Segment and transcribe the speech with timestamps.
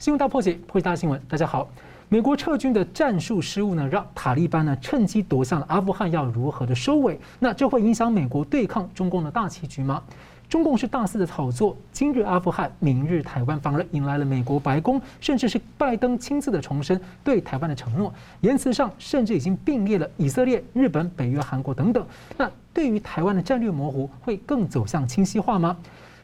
[0.00, 1.20] 新闻大破解，破解大新闻。
[1.28, 1.68] 大家好，
[2.08, 7.20] 美国撤军的战术失误呢，让塔利班呢趁机夺下了阿富汗，要如何的收尾？
[7.38, 10.02] 那这会影响美国对抗中共的大棋局吗？
[10.48, 18.10] 中共是大肆的炒作，今日阿富汗，明日台湾，反而引来了美国白宫，甚至是拜登亲自的重申对台湾的承诺，
[18.40, 22.02] 言辞上甚至已经并列了以色列、日本、北约、韩国等等。
[22.38, 25.76] 那对于台湾的战略模糊，会更走向清晰化吗？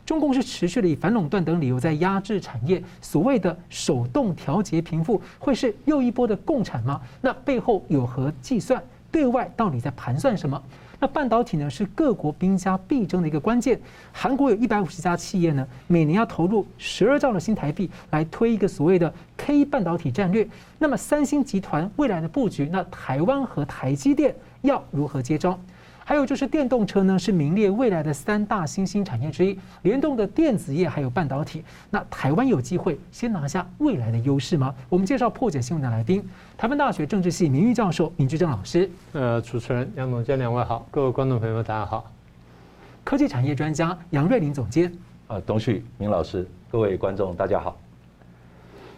[0.07, 7.01] 中共是持续的以反垄断等理由在压制产业，所谓的手动调节贫富，会是又一波的共产吗？
[7.21, 8.83] 那背后有何计算？
[9.11, 10.63] 对外到底在盘算什么？
[10.99, 13.79] 那半导体呢，是各国兵家必争的一个关键。
[14.13, 20.47] 韩国有一百五十家企业呢，每年要投入十二兆的新台币来推一个所谓的 K 半导体战略。
[20.79, 25.59] 那么三星集团未来的布局，那台湾和台积电要如何接招？
[26.09, 31.65] 还有就是电动车呢，是名列未来的三大新兴产业之一，联动的电子业还有半导体。
[31.91, 34.73] 那台湾有机会先拿下未来的优势吗？
[34.89, 36.23] 我们介绍破解新闻的来宾，
[36.57, 38.89] 台湾大学政治系名誉教授闵居正老师。
[39.15, 42.09] 呃，主持人杨总监两位好，各位观众朋友们大家好。
[43.03, 44.93] 科技产业专家杨瑞林总监。
[45.27, 47.77] 呃，董旭明老师，各位观众大家好。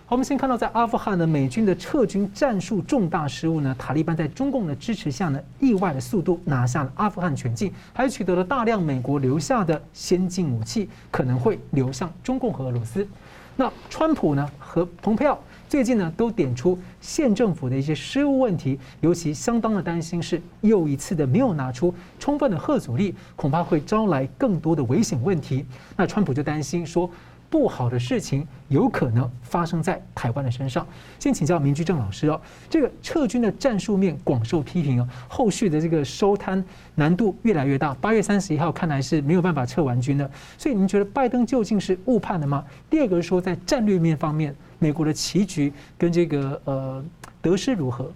[0.09, 13.07] 好，我们先看到，在阿富汗呢，美军的撤军战术重大失误呢，塔利班在中共的支持下呢，意外的速度拿下了阿富汗全境，还取得了大量美国留下的先进武器，可能会流向中共和俄罗斯。
[13.55, 15.37] 那川普呢和蓬佩奥
[15.69, 25.67] 最近呢都点出县政府的一些失误问题，尤其相当的担心是又一次的没有拿出充分的吓阻力，恐怕会招来更多的危险问题。
[25.99, 27.11] 那川普就担心说。
[27.51, 30.87] 不好的事情有可能发生在台湾的身上。
[31.19, 36.63] 先请教明居正老师哦，这个撤军的战术面广受批评哦，后续的这个收摊
[36.95, 37.95] 难度越来越大。
[37.95, 42.63] 八月三十一号看来是没有办法撤完军的，所以您觉得拜登究竟是误判的吗？
[42.91, 47.03] 第二个是说在战略面方面，美国的棋局跟这个呃
[47.41, 48.13] 得失如何？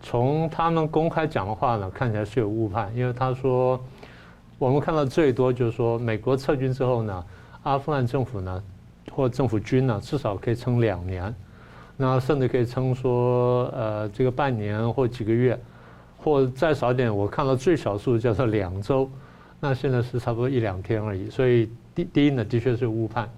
[0.00, 3.82] 从他们公开讲的话呢，看起来是有误判，因为他说
[4.58, 7.24] 我们看到最多就是说美国撤军之后呢。
[7.64, 8.62] 阿富汗政府呢，
[9.10, 11.34] 或政府军呢，至少可以撑两年，
[11.96, 15.58] 那甚至可以撑说，呃，这个半年或几个月，
[16.18, 19.10] 或再少点，我看到最少数叫做两周，
[19.60, 21.30] 那现在是差不多一两天而已。
[21.30, 23.28] 所以第第一呢，的确是误判。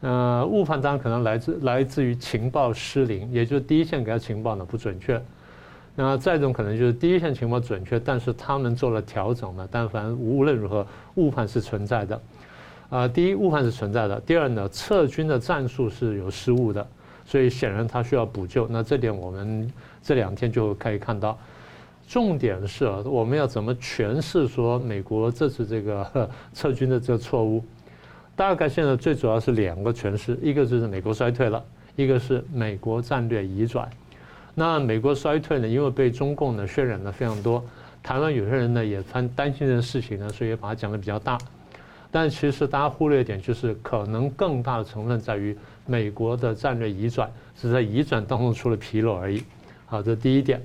[0.00, 5.22] 呃，误判当然可能来自来自于情报失灵，也就是第一线给他情报呢不准确。
[5.94, 10.84] 那再一种可能就是第一线情报准确，但是他们做了调整呢，但凡无论如何，
[11.14, 12.20] 误判是存在的。
[12.94, 16.86] 啊，第一误判是存在的，第二呢，撤军的战术是有失误的，
[17.26, 18.68] 所以显然他需要补救。
[18.68, 19.68] 那这点我们
[20.00, 21.36] 这两天就可以看到。
[22.06, 27.64] 重点是，我们要怎么诠释说美国这次这个撤军的这个错误？
[28.36, 31.60] 大概现在最主要是两个诠释，一个就是美国衰退了，
[31.96, 33.90] 一个是美国战略移转。
[34.54, 37.60] 那美国衰退呢，因为被中共呢渲染的非常多，
[38.04, 41.36] 台湾有些人呢也担担心这个事情呢，所以把它讲的比较大。
[42.14, 47.28] 但其实大家忽略一点，就是可能更大的成分在于美国的战略移转，
[47.60, 49.42] 是在移转当中出了纰漏而已。
[49.84, 50.62] 好，这第一点。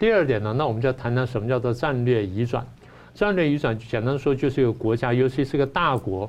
[0.00, 2.66] 第二点呢，那我们就要谈谈什么叫做战略移转。
[3.14, 6.28] 战略移转简单说就是一个国家，尤其是一个大国，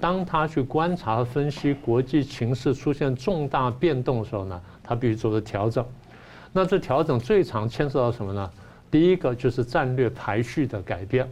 [0.00, 5.84] 当他去观察和分析国际情势出现重大变动的时候呢，他必须做出调整。
[6.52, 8.48] 那这调整最常牵涉到什么呢？
[8.88, 11.28] 第一个就是战略排序的改变。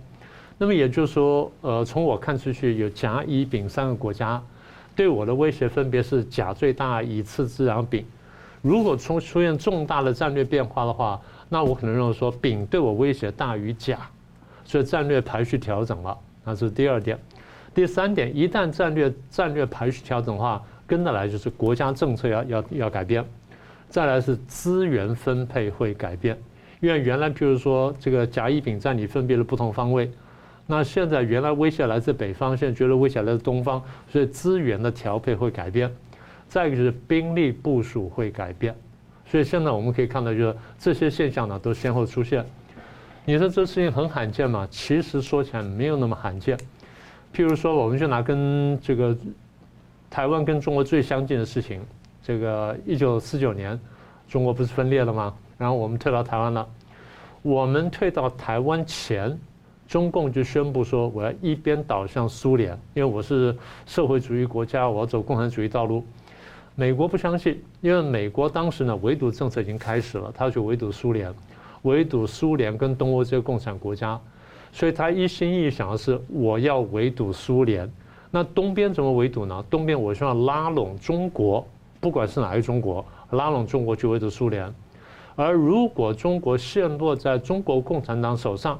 [0.65, 4.43] 那么也就是说，呃，从我看出去，有甲、乙、丙三个国家
[4.97, 8.03] 对我的威胁分别是甲最大，乙次之，然后丙。
[8.63, 11.21] 如果出出现重大的战略变化的话，
[11.51, 14.09] 那我可能认为说丙对我威胁大于甲，
[14.65, 16.17] 所以战略排序调整了。
[16.43, 17.19] 那是第二点。
[17.75, 23.23] 第三点，一旦战略战略排序调整的话，跟着来就是国家政策要要要改变，
[23.91, 26.39] 再来是资源分配会改变，
[26.81, 30.11] 因为原来譬如说这个甲、乙、丙在你分别的不同方位。
[30.67, 35.91] 那现在原来威胁来自北方，现在觉得威胁来自东方，所以资源的调配会改变。
[36.49, 38.75] 再一个就是兵力部署会改变，
[39.27, 42.45] 所以现在我们可以看到，就是这些现象呢都先后出现。
[43.25, 44.67] 你说这事情很罕见吗？
[44.71, 46.57] 其实说起来没有那么罕见。
[47.35, 49.17] 譬如说，我们就拿跟这个
[50.09, 51.81] 台湾跟中国最相近的事情，
[52.23, 53.79] 这个一九四九年，
[54.29, 55.35] 中国不是分裂了吗？
[55.59, 56.69] 然后我们退到台湾了，
[57.43, 59.37] 我们退到台湾前。
[59.95, 63.57] 中共就宣布说，我要一边倒向苏联，因为我是
[63.87, 66.03] 社会主义国家，我要走共产主义道路。
[66.75, 71.33] 美国不相信，因为美国当时呢围堵政策已经开始了，他去围堵苏联，
[71.83, 74.21] 围堵苏联跟东欧这些共产国家，
[74.73, 77.89] 所以他一心一意想的是我要围堵苏联。
[78.33, 79.65] 那东边怎么围堵呢？
[79.71, 81.65] 东边我希望拉拢中国，
[82.01, 84.75] 不管是哪一个中国，拉拢中国去围堵苏联。
[85.37, 88.77] 而如果中国陷落在中国共产党手上，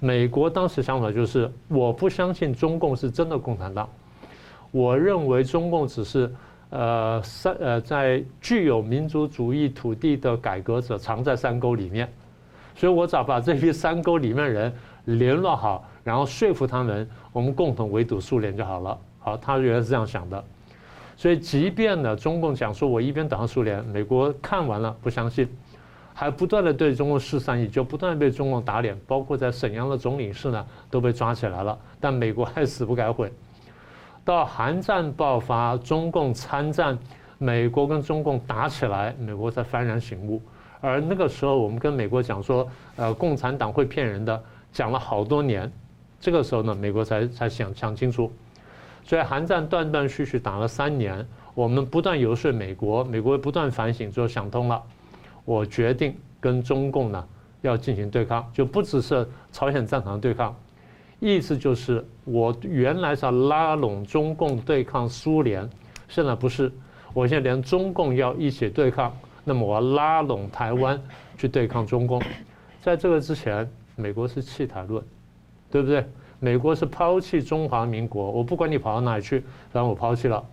[0.00, 3.88] 美国当时想法就是：我不相信中共是真的共产党，
[4.70, 6.32] 我认为中共只是
[6.70, 12.08] 呃山呃在具有民族主义土地的改革者，藏在山沟里面。
[12.76, 14.72] 所以我只要把这批山沟里面人
[15.04, 18.96] 联络好，然后说服他们，我们共同围堵苏联就好了。
[19.18, 20.44] 好，他原来是这样想的。
[21.16, 25.48] 所以，即便呢，中共讲说我一边打苏联，美国看完了不相信。
[26.18, 33.32] 还不断的对中共施善意，就不断被中共打脸，包括在沈阳的总领事呢都被抓起来了，但美国还死不改悔。
[34.24, 36.98] 到韩战爆发，中共参战，
[37.38, 40.42] 美国跟中共打起来，美国才幡然醒悟。
[40.80, 44.42] 而那个时候，我们跟美国讲说，呃，共产党会骗人的，
[44.72, 45.70] 讲了好多年，
[46.18, 48.32] 这个时候呢，美国才才想想清楚。
[49.04, 51.24] 所以韩战断断续续打了三年，
[51.54, 54.82] 我们不断游说美国，美国不断反省，最后想通了。
[55.48, 57.26] 我决定跟中共呢
[57.62, 60.54] 要进行对抗，就不只是朝鲜战场对抗，
[61.20, 65.66] 意思就是我原来是要拉拢中共对抗苏联，
[66.06, 66.70] 现在不是，
[67.14, 69.10] 我现在连中共要一起对抗，
[69.42, 71.00] 那么我要拉拢台湾
[71.38, 72.20] 去对抗中共。
[72.82, 73.66] 在这个之前，
[73.96, 75.02] 美国是弃台论，
[75.70, 76.06] 对不对？
[76.40, 79.42] 美国是抛弃中华民国，我不管你跑到哪里去，
[79.72, 80.44] 然后我抛弃了，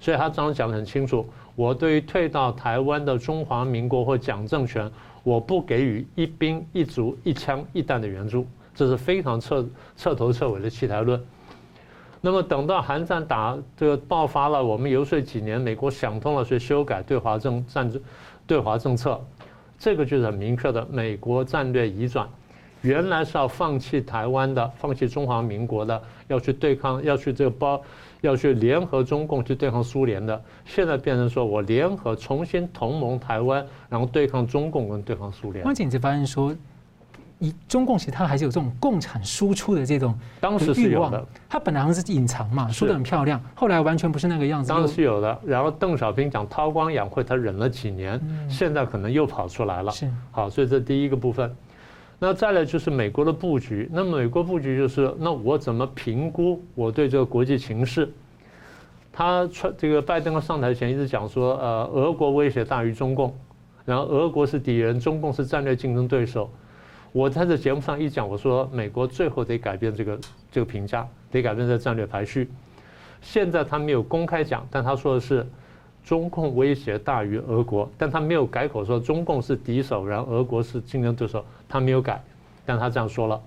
[0.00, 1.28] 所以他当时讲得很清楚。
[1.56, 4.90] 我对于退到台湾的中华民国或蒋政权，
[5.22, 9.64] 我不给予一兵一卒一枪一弹的援助，这是非常彻
[9.96, 11.22] 彻头彻尾的弃台论。
[12.20, 17.92] 那么等到韩战打这个爆发了，我们游说几年，美国想通了，所以修改对华政战
[18.46, 19.22] 对华政策，
[19.78, 22.28] 这个就是很明确的美国战略移转，
[22.80, 27.80] 原来是要放弃台湾的，放弃中华民国的，要去对抗，要去这个包。
[28.26, 35.62] 要去联合中共去对抗苏联的，现在变成说我联合重新同盟台湾，然后对抗中共跟对抗苏联。
[35.62, 36.54] 关键就发现说，
[37.38, 44.68] 以中共其实它还是有这种共产输出的这种当时是有的，它本来好像是隐藏嘛，说的很漂亮，后来完全不是那个样子。
[44.68, 49.92] 当时是有的，然后邓小平讲韬光养晦，他忍了几年，现在可能又跑出来了。
[49.92, 51.54] 是好，所以这第一个部分。
[52.18, 53.88] 那再来就是美国的布局。
[53.92, 58.08] 那美国布局就是，那我怎么评估我对这个国际情势？
[59.12, 63.32] 他传这个拜登上台前一直讲说，呃，俄国威胁大于中共，
[63.84, 66.50] 然后俄国是敌人，中共是战略竞争对手。
[67.12, 70.18] 我在这节目上一讲，我说美国最后得改变这个
[70.50, 72.50] 这个评价，得改变这战略排序。
[73.20, 75.46] 现在他没有公开讲，但他说的是
[76.04, 82.22] 中共威胁大于俄国，但他没有改口说中共是敌手，然后俄国是竞争对手，他没有改，
[82.66, 83.40] 但他这样说了。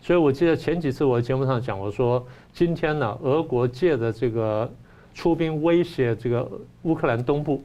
[0.00, 4.70] 所以我记得前几次我节目上讲，我说今天呢，俄国借着这个。
[5.14, 6.48] 出兵威胁这个
[6.82, 7.60] 乌克兰东部，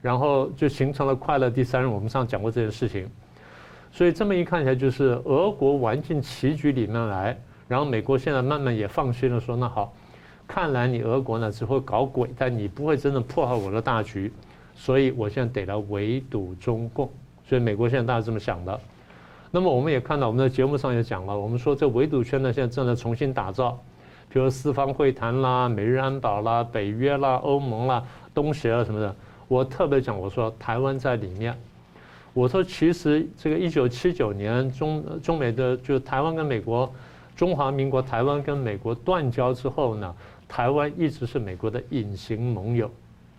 [0.00, 1.90] 然后就形成了快乐第三人。
[1.90, 3.10] 我们上讲过这件事情，
[3.90, 7.36] 所以这么一看起来，就是俄国玩进棋局里面来，
[7.66, 9.92] 然后美国现在慢慢也放心了，说那好，
[10.46, 14.32] 看来你俄国呢只会搞鬼，但你不会真的破坏我的大局，
[14.74, 17.10] 所以我现在得来围堵中共。
[17.46, 18.80] 所以美国现在大家这么想的。
[19.50, 23.78] 那么我们也看到，我们的节目上也讲了，我们说这围堵圈呢现在正在重新打造。
[24.30, 28.02] 比如四方会谈啦、美日安保啦、北约啦、欧盟啦、
[28.34, 29.14] 东协啊什么的，
[29.46, 31.56] 我特别讲，我说台湾在里面。
[32.32, 36.92] 我说其实这个一九七九年中中美的就台湾跟美国、
[37.36, 40.12] 中华民国台湾跟美国断交之后呢，
[40.54, 42.88] 台湾一直是美国的隐形盟友。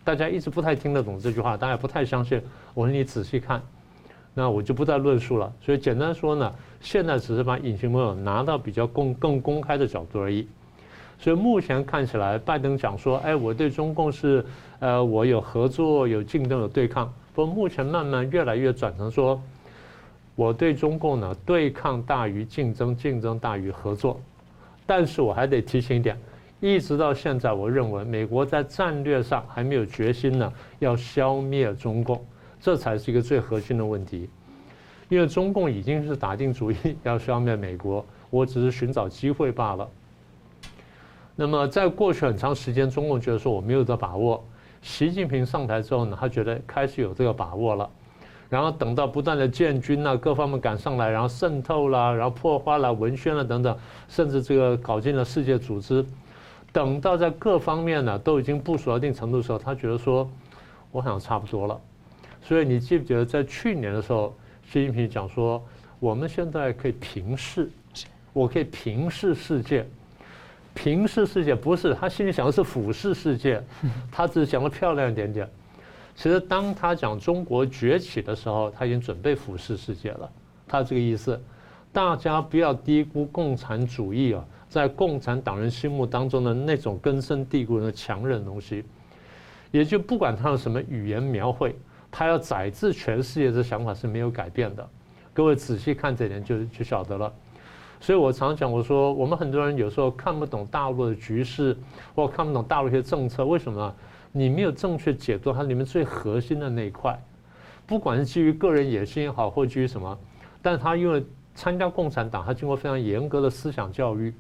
[0.04, 2.42] 大家一直不太听得懂这句话，大家不太相信。
[2.74, 3.62] 我说你仔细看，
[4.34, 5.50] 那我就不再论述了。
[5.62, 10.46] 所以简单说呢，现在只是把隐形盟友拿到比较公更公开的角度而已。
[11.18, 14.46] 所以目前看起来，拜登讲说：“哎，我对中共是，
[14.80, 19.42] 呃，我有合作、有竞争、有对抗。”不过目前慢慢越来越转成说，
[20.36, 24.20] 我对中共呢，对抗大于竞争，竞争大于合作。
[24.86, 26.20] 但是我还得提醒一点，
[26.74, 32.26] 一直到现在，我认为美国在战略上还没有决心呢，要消灭中共，
[32.60, 34.28] 这才是一个最核心的问题。
[35.08, 39.88] 因为中共已经是打定主意要消灭美国，我只是寻找机会罢了。
[41.36, 44.44] 那么，在过去很长时间，中共觉得说我没有这把握。
[44.82, 47.88] 习近平上台之后呢，他觉得开始有这个把握了。
[48.50, 56.04] 然后等到不断的建军啊，各方面赶上来，然后渗透啦，然后破坏了文宣了等等，甚至这个搞进了世界组织。
[56.76, 60.30] 等到在各方面呢都已经部署到一定程度的时候，他觉得说，
[60.92, 61.80] 我想差不多了。
[62.42, 64.36] 所以你记不记得在去年的时候，
[64.70, 65.64] 习近平讲说，
[66.02, 67.72] 我们现在可以平视，
[68.34, 69.88] 我可以平视世界。
[70.74, 73.64] 平视世界不是，他心里想的是俯视世界，
[74.12, 75.50] 他只是讲的漂亮一点点。
[76.14, 80.30] 其实当他讲中国崛起的时候，他已经准备俯视世界了。
[80.68, 81.42] 他这个意思，
[81.94, 84.44] 大家不要低估共产主义啊，
[84.76, 88.84] 在共产党人心目当中的那种根深蒂固的强韧东西。
[89.72, 91.74] 也就不管他用什么语言描绘，
[92.12, 94.86] 他要宰制全世界的想法是没有改变的。
[95.34, 97.34] 各位仔细看这点就就晓得了。
[98.02, 101.76] 所以我常讲，我说我们很多人有时候看不懂大陆的局势，
[102.14, 103.96] 或看不懂大陆一些政策，为什么？
[104.34, 107.18] 你没有正确解读它里面最核心的那一块，
[107.86, 110.18] 不管是基于个人野心也好，或基于什么，
[110.62, 114.34] 但他因为参加共产党，他经过非常严格的思想教育，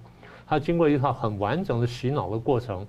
[0.47, 2.85] 他经过一套很完整的洗脑的过程，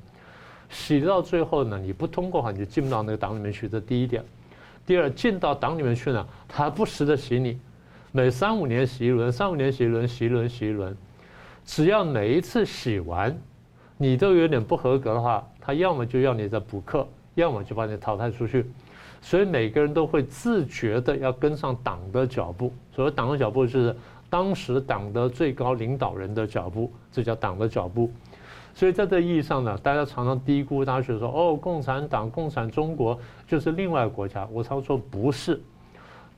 [0.69, 3.69] 洗到最后呢，你不通过的话，你就进不到那个党里面去。
[3.69, 4.25] 这第一点。
[4.85, 7.59] 第二，进到党里面去呢，他不时的洗你，
[8.13, 10.97] 每三五年洗一轮，三五年洗一轮，洗一轮，洗一轮，
[11.65, 13.37] 只要每一次洗完，
[13.97, 15.45] 你都有点不合格的话。
[15.61, 18.65] 他要么就要你在补课，要么就把你淘汰出去，
[19.21, 22.73] 所以每个人都会自觉的要跟上党的脚步。
[22.95, 23.97] 所谓党的脚步，就是
[24.28, 28.11] 当时党的最高领导人的脚步，这叫党的脚步。
[28.75, 34.47] 所以在这意义上呢，大家常常低估，大家觉得说哦，共产党、共产中国就是另外国家。
[34.52, 35.61] 我常说不是。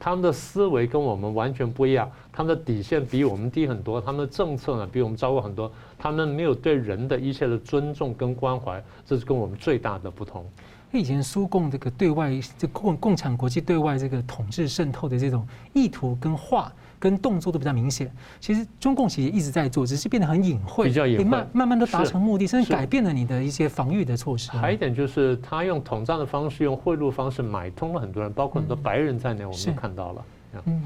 [0.00, 5.68] 他们的思维跟我们完全不一样，他们的底线比我们低很多，他们的政策呢比我们糟糕很多，
[5.98, 10.46] 他们没有对人的一切的尊重跟关怀，这是跟我们最大的不同。
[10.92, 16.72] 以前苏共这个对外，这共共产国际对外这个统治渗透的这种意图跟话。
[17.00, 24.50] 跟动作都比较明显，其实中共其实一直在做，只是变得很隐晦，比较隐晦，慢慢慢都达成目的，甚至改变了你的一些防御的措施。
[24.50, 30.24] 还有一点就是，他用统战的方式，用贿赂方式买通了很多人，包括很多白人在内，我们都看到了。
[30.64, 30.82] 嗯。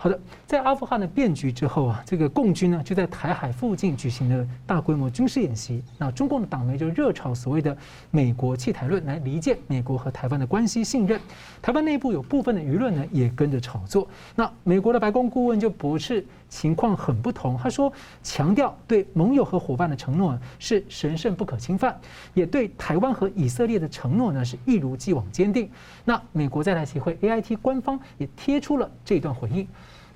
[0.00, 5.82] 好的，在阿富汗的变局之后啊，这个共军呢就在台海附近举行了大规模军事演习。
[5.98, 7.76] 那中共的党媒就热炒所谓的
[8.12, 11.20] “美国弃台论”来离间美国和台湾的关系信任。
[11.60, 14.08] 台湾内部有部分的舆论呢也跟着炒作。
[14.36, 21.98] 那美国的白宫顾问就驳斥情况很不同，他说强调对盟友和伙伴的承诺是神圣不可侵犯，
[22.34, 25.70] 也对台湾和以色列的承诺呢是一如既往坚定。
[26.04, 29.66] 那美国在台协会 AIT 官方也贴出了这段回应。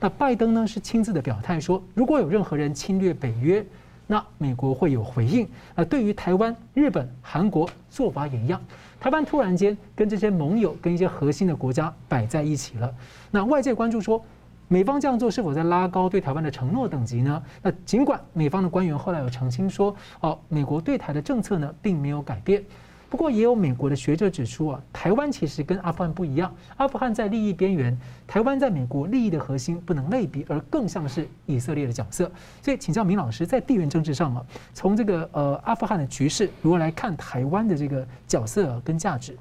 [0.00, 3.64] 那拜登呢是亲自的表态说，如果有任何人侵略北约，
[4.06, 5.48] 那美国会有回应。
[5.76, 8.60] 那对于台湾、日本、韩国做法也一样。
[8.98, 12.92] 台湾突然间跟这些盟友、跟一些核心的国家摆在一起了。
[13.30, 14.24] 那外界关注说，
[14.72, 17.42] 美方这样做是否在拉高对台湾的承诺等级呢？
[17.60, 22.64] 那尽管美方的官员后来有澄清说，哦，美国对台的政策呢并没有改变。
[23.10, 27.94] 不过，也有美国的学者指出啊，台湾其实跟阿富汗不一样，阿富汗在利益边缘，
[28.26, 32.32] 台湾在美国利益的核心，不能类比，而更像是以色列的角色。
[32.62, 39.36] 所以，请教明老师，在地缘政治上啊，从这个呃阿富汗的局势，如何来看台湾的这个角色跟价值？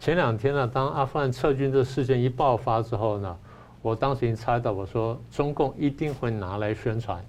[0.00, 3.36] 前两天呢，当阿富汗撤军这事件一爆发之后呢，
[3.84, 7.22] 我当时已经猜到，我说中共一定会拿来宣传。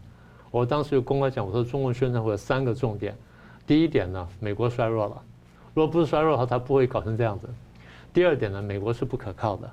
[0.50, 3.14] 我当时就公开讲，我说中共宣传会有三个重点。
[3.68, 5.22] 第一点呢，美国衰弱了，
[5.74, 7.50] 如果不是衰弱的话，他不会搞成这样子。
[8.14, 9.70] 第二点呢，美国是不可靠的，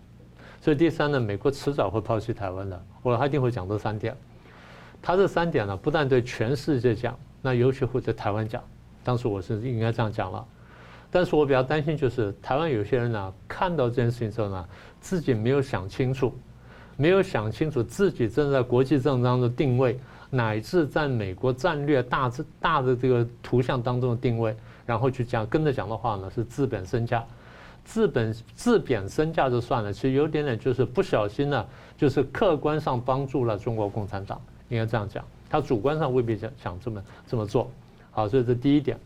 [0.61, 2.85] 所以第三呢，美国迟早会抛弃台湾的。
[3.01, 4.17] 我他一定会讲这三点。
[5.01, 8.61] 他这三点呢，不但对全世界讲，那尤其会在台湾讲。
[9.05, 10.45] 当时我是应该这样讲了，
[11.13, 14.69] 但是我比较担心就是台湾有些人呢，看到这件事情之后呢，
[15.01, 16.35] 自己没有想清楚，
[17.03, 19.99] 没有想清楚自己正在国际政治当中的定位。
[20.35, 24.57] 乃至在美国战略大致大的这个图像当中的定位，
[24.87, 27.23] 然后去讲跟着讲的话呢，是自贬身价，
[27.85, 31.67] 自本自贬身价就算了，其实有点点就是不小心呢，
[31.99, 34.41] 就是客观上帮助了中国共产党，
[34.71, 37.71] 应该这样讲，他主观上未必想想这么这么做。
[38.11, 38.99] 好，这是第一点。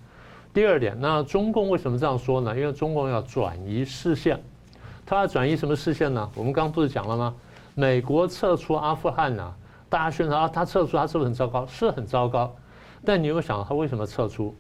[0.55, 2.57] 第二点，那中共为什么这样说呢？
[2.57, 4.41] 因为中共要转移视线，
[5.05, 6.31] 他要转移什么视线呢？
[6.37, 7.35] 我们刚刚不是讲了吗？
[7.79, 9.55] 美国撤出阿富汗呢？
[9.91, 11.67] 大家宣传啊，他撤出，他是不是很糟糕？
[11.67, 12.51] 是很糟糕。
[13.05, 14.55] 但你有想他为什么撤出？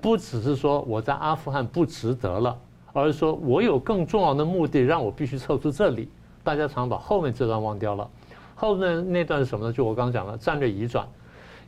[0.00, 2.58] 不只是说我在阿富汗不值得了，
[2.92, 6.10] 而是说我有更重要的目的，让我必须撤出这里。
[6.42, 8.10] 大家常把后面这段忘掉了。
[8.56, 9.72] 后面那段是什么呢？
[9.72, 11.06] 就我刚刚讲了，战略移转，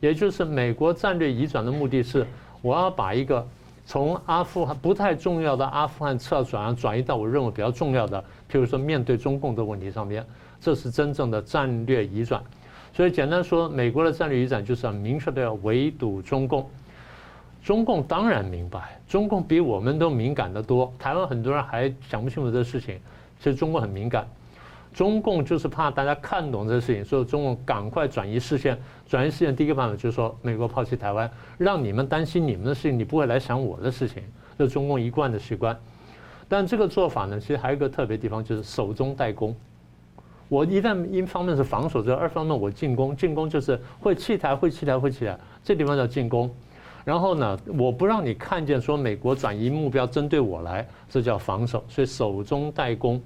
[0.01, 2.27] 也就是美国战略移转的目的是，
[2.61, 3.47] 我要把一个
[3.85, 10.25] 从阿富汗不太重要的阿富汗撤转，转移到我认为比较重要的，譬如说面对中共的问题上面，
[10.59, 12.41] 这是真正的战略移转。
[12.91, 16.69] 所以简单说，美国的战略移转就是要明确的要围堵中共。
[17.63, 20.91] 中共当然明白，中共比我们都敏感得多。
[20.97, 22.99] 台湾很多人还想不清楚这事情，
[23.37, 24.27] 其实中共很敏感。
[24.91, 28.77] 中共就是怕大家看懂这个事情，所以中共赶快转移视线。
[29.05, 34.23] 转移视线第一个办法就是说，美国抛弃台湾，让你们担心你们的事情，你不会来想我的事情，
[34.57, 35.77] 这是中共一贯的习惯。
[36.47, 39.55] 但这个做法呢，其实还有一个特别地方，就是守中带攻。
[40.49, 46.49] 我一旦一方面是防守，这二方面我进攻，进攻就是会弃台，会弃台，会弃台，这地方叫进攻。
[47.05, 51.83] 然后呢，我不让你看见说美国转移目标针对我来，这叫防守。
[51.87, 53.21] 所以守中带攻。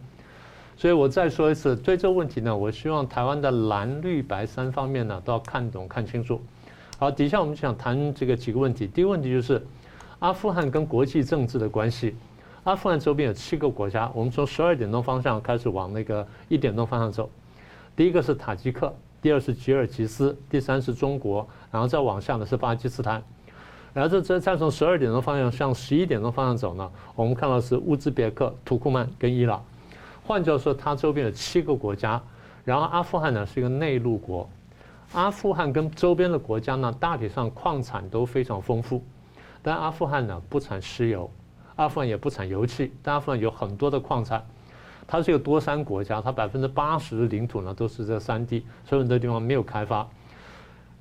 [0.76, 6.42] 所以我再说一次，对这个问题呢，我希望台湾的蓝绿白三方面呢都要看懂、看清楚。
[6.98, 8.86] 好，底下我们想谈这个几个问题。
[8.86, 9.66] 第一个问题就是
[10.20, 12.16] 阿富汗跟国际政治的关系。
[12.64, 17.30] 阿富汗周边有七个国家，我们从十二点钟方向开始往那个一点钟方向走。
[17.94, 23.22] 第一个是塔吉克，第二是吉尔吉斯，第三是中国，然后再往下呢是巴基斯坦。
[23.94, 29.62] 然后这这再从十二点钟方向向十一点钟方向走呢，我们看到是乌兹别克、土库曼跟伊朗。
[30.26, 32.22] 换句话说，它周边有七个国家。
[32.64, 34.50] 然后阿富汗呢是一个内陆国。
[35.12, 39.04] 阿富汗跟周边的国家呢，大体上矿产都非常丰富，
[39.62, 41.30] 但阿富汗呢不产石油。
[41.76, 44.44] 阿富汗也不产油气，但阿富汗有很多的矿产。
[45.06, 50.08] 它是一个多山国家，它百分之八十的领土呢都是在山地，所以很多地方没有开发。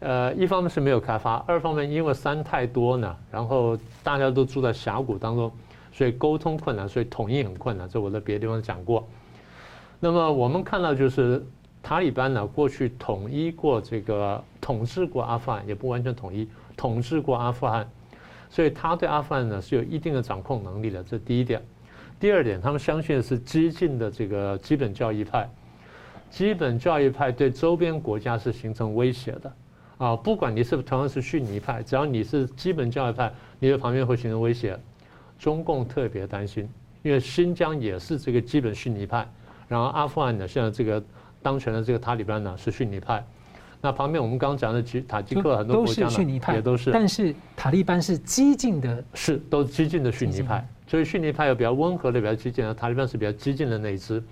[0.01, 5.53] 呃，一方面是没有开发，二方面因为山太多呢，然后大家都住在峡谷当中，
[5.93, 7.89] 所以沟通困难，所以统一很困难。
[7.89, 9.07] 这我在别的地方讲过。
[10.01, 11.47] 那么我们看到就是
[11.81, 17.89] 塔利班呢，过去统一过这个统治过阿富汗，也不完全统一，统治过阿富汗。
[18.53, 21.63] 所以他对阿富汗呢是有一定的掌控能力的，这第一点。
[22.21, 25.49] 第二点，他们相信的是激进的这个基本教义派，
[26.31, 29.53] 基本教义派对周边国家是形成威胁的
[29.97, 30.15] 啊！
[30.15, 34.79] 不管你是同样是逊尼派，只要你是基本教义派，你的旁边会形成威胁。
[35.39, 36.69] 中共特别担心，
[37.03, 39.27] 因为新疆也是这个基本逊尼派，
[39.67, 41.03] 然后阿富汗呢，现在这个
[41.41, 43.25] 当权的这个塔利班呢是逊尼派。
[43.85, 54.23] 那旁边我们刚刚讲的吉塔吉克很多国家呢，也都是，但是塔利班是激进的，是都是激进的逊尼派，所以逊尼派有比较温和的、比较激进的，塔利班是比较激进的那一支，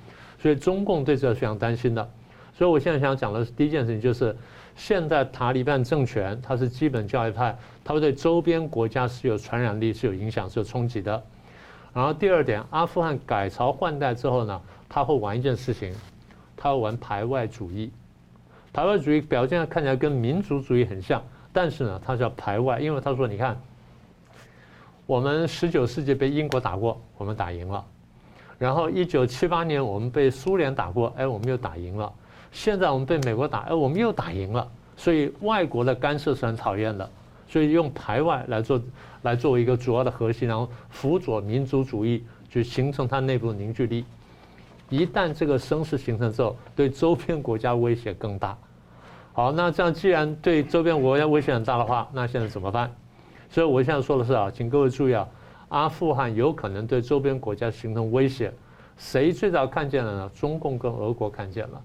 [0.40, 2.11] 所以中共对这是非常担心的。
[2.57, 4.37] 所以我现在想讲的是第一件事情，就是
[4.77, 11.20] 现在塔利班政权它是基本教育派，它会对周边国家是有传染力、是有影响、是有冲击的。
[11.92, 15.92] 然后第二点，阿富汗改朝换代之后呢，他会玩一件事情，
[16.57, 17.90] 他会玩排外主义。
[18.72, 21.20] 排外主义表现看起来跟民族主义很像，
[21.52, 23.61] 但是呢，它叫排外，因为他说：“你看，
[25.06, 27.85] 我们十九世纪被英国打过，我们打赢了；
[28.59, 32.12] 然后一九七八年我们被苏联打过，哎，我们又打赢了；
[32.52, 34.66] 现在我们被美国打，哎，我们又打赢了。
[34.96, 37.11] 所以外国的干涉是很讨厌的，
[37.48, 38.80] 所以用排外来做
[39.22, 44.04] 来作为一个主要的核心，然后辅佐民族主义，就形成它内部的凝聚力。”
[44.90, 48.59] 一旦这个声势形成之后，对周边国家威胁更大。
[49.33, 52.90] 好，那这样既然对周边国家威胁很大的话，那现在怎么办？
[53.48, 55.26] 所以我现在说的是啊，请各位注意啊，
[55.68, 58.53] 阿富汗有可能对周边国家形成威胁。
[58.96, 60.31] 谁最早看见了呢？
[60.35, 61.81] 中共跟俄国看见了。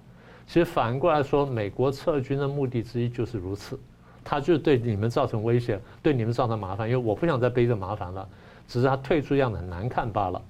[0.46, 3.78] 其实反过来说，美国撤军的目的之一就是如此，
[4.22, 8.28] 他就是对你们造成威胁，对你们造成麻烦，因为我不想再背着麻烦了，
[8.68, 10.42] 只是他退出样子很难看罢了。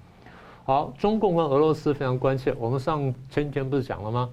[0.67, 2.53] 好，中共跟俄罗斯非常关切。
[2.59, 3.01] 我们上
[3.31, 4.29] 前几天不是讲了吗？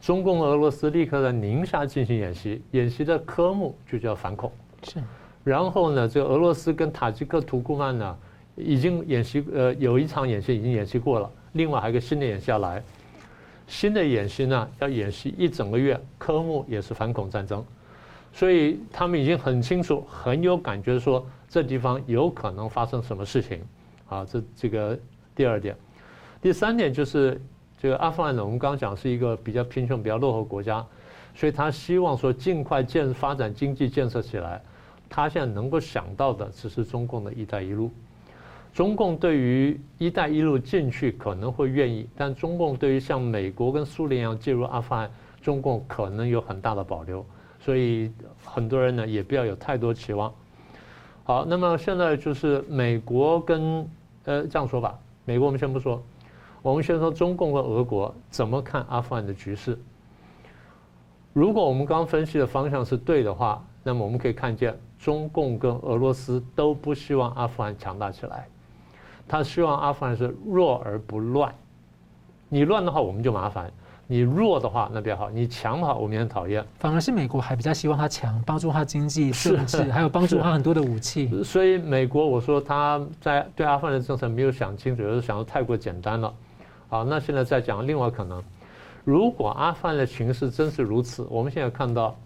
[0.00, 4.52] 中共、俄罗斯立刻在宁夏进行演习，演习的科目就叫反恐。
[4.84, 5.02] 是。
[5.42, 8.16] 然后呢，这个俄罗斯跟塔吉克、图库曼呢，
[8.54, 12.80] 已经演习，呃，有一场演习已经演习过了，另外还有一个新的演习要来。
[13.66, 17.64] 新的演习呢，要演习一整个月，科目也是反恐战争。
[18.32, 23.60] 所以他们已经很清楚，很有感觉说这地方有可能发生什么事情。
[24.08, 24.96] 啊，这这个。
[25.38, 25.76] 第二点，
[26.42, 27.40] 第三点就是
[27.80, 30.84] 这个阿富汗呢，我们刚刚讲是一个比较贫穷、比较落后国家，
[31.32, 34.60] 所以他希望说尽快建发展经济建设起来。
[35.08, 37.88] 他现在能够想到的只是中共的一带一路。
[38.74, 45.08] 中共对于一带一路进去可能会愿意，但中共对于像美国跟苏联一样介入阿富汗，
[45.40, 47.24] 中共可能有很大的保留。
[47.60, 48.10] 所以
[48.44, 50.34] 很多人呢也不要有太多期望。
[51.22, 53.88] 好，那么现在就是美国跟
[54.24, 54.98] 呃这样说吧。
[55.28, 56.02] 美国我们先不说，
[56.62, 59.78] 我们先说中共和俄国怎么看阿富汗的局势。
[61.34, 68.48] 如果我们刚分析的方向是对的话，那么我们可以看见中共跟俄罗斯都不希望阿富汗强大起来，
[69.28, 71.54] 他希望阿富汗是弱而不乱。
[72.48, 73.70] 你乱的话，我们就麻烦。
[74.10, 76.64] 你弱的话，那比较好；你强的话，我们也很讨厌。
[76.78, 81.30] 反而是美国还比较希望他强，帮助他经济、政治， 还有帮助他很多的武器。
[81.44, 86.34] 所以美国，我说他在对阿富汗的政策没有想清楚，有时候想的太过简单了。
[86.88, 88.42] 好，那现在再讲另外可能，
[89.04, 92.16] 如果阿富汗的形势真是如此，我们现在看到，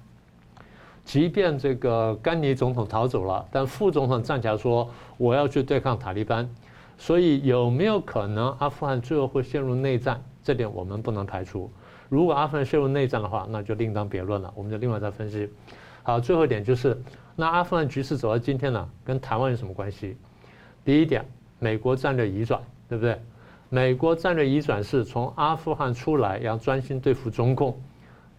[1.04, 6.48] 即便这个甘尼总统逃走了，但副总统站起来说我要去对抗塔利班，
[6.96, 10.22] 所以有没有可能阿富汗最后会陷入内战？
[10.42, 11.70] 这点我们不能排除。
[12.08, 15.48] 如果阿富汗陷入内战的话，那就另当别论了，我们就另外再分析。
[16.02, 17.00] 好，最后一点就是，
[17.36, 20.16] 那阿富汗局势走到今天呢，跟台湾有什么关系？
[20.84, 21.24] 第一点，
[21.58, 23.18] 美国战略移转，对不对？
[23.68, 27.80] 美国战略移转是从阿富汗出来，要专心对付中共，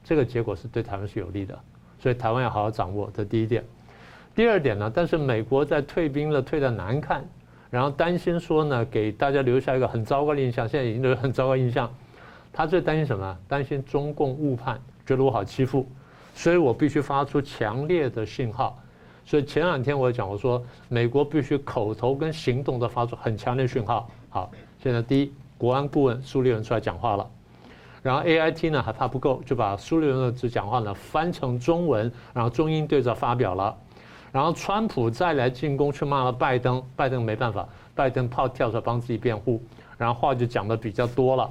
[0.04, 1.58] 这个结果是对台湾是有利的，
[2.00, 3.10] 所以台湾要好好掌握。
[3.12, 3.64] 这第一点。
[4.36, 7.26] 第二点呢，但是美国在退兵了，退得难看，
[7.74, 11.92] 然后担心说呢，给大家留下一个很糟糕的印象，现在已经留很糟糕印象。
[12.54, 13.36] 他最担心什么？
[13.48, 15.90] 担心中共误判，觉得我好欺负。
[16.36, 18.80] 所以我必须发出强烈的信号，
[19.26, 24.08] 所以前两天我讲，我说美国必须口头跟行动都发出很强烈的讯号。
[24.30, 27.28] 好，现在第一，国安顾问苏利文出来讲话了，
[28.04, 33.76] 然后 AIT 呢还怕不够，就把苏利文的这讲话呢翻成中文，然后中英对照发表了。
[34.34, 37.66] 然后川普再来进攻去骂了拜登，拜登没办法，
[37.96, 39.62] 拜登怕跳出来帮自己辩护，
[39.98, 41.50] 然后话就讲的比较多了，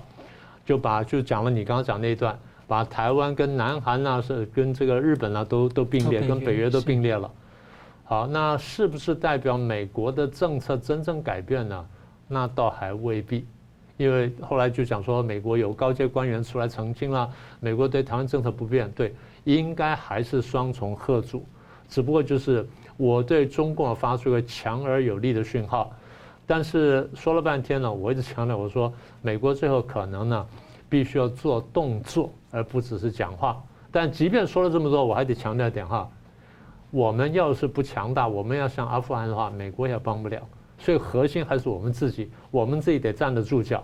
[0.66, 2.38] 就把就讲了你刚刚讲那一段。
[2.68, 7.31] 把台湾跟南韩呢，是跟这个日本呢，都都并列，跟北约都并列了。
[8.05, 11.87] 好，那是不是代表美国的政策真正改变呢？
[12.29, 13.45] 那倒还未必，
[13.99, 18.90] 因为后来就讲说，美国有高阶官员出来澄清了，美国对台湾政策不变。
[18.92, 19.14] 对，
[19.45, 21.45] 应该还是双重吓阻，
[21.92, 25.92] 只不过就是我对中共发出一个强而有力的讯号。
[26.46, 30.46] 但是说了半天呢，我一直强调，我说美国最后可能呢。
[30.92, 33.64] 必须要做动作，而不只是讲话。
[33.90, 36.07] 但即便说了这么多，我还得强调一点哈：
[36.90, 40.38] 我们要是不强大，我们要像阿富汗的话，美国也帮不了。
[40.78, 43.83] 所以核心还是我们自己，我们自己得站得住脚。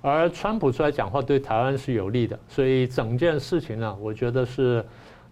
[0.00, 4.82] 而川普出来讲话对台湾是有利的，所以整件事情呢，我觉得是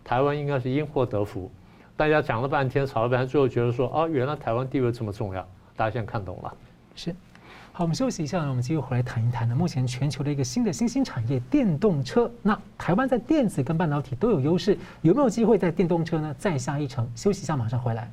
[0.04, 1.50] 台湾应该是因祸得福。
[2.00, 6.50] 大家讲了半天，吵了半天，最后觉得说：哦，原来台湾地位这么重要，大家现在看懂了。
[6.96, 7.14] 是。
[7.72, 9.54] 好，我们休息一下，我们继续回来谈一谈呢。
[9.54, 12.30] 目前全球的一个新的新兴产业——电动车。
[12.40, 17.06] 那台湾在电子跟半导体都有优势，有没有机会在电动车呢再下一城？
[17.14, 18.10] 休息一下，马上回来。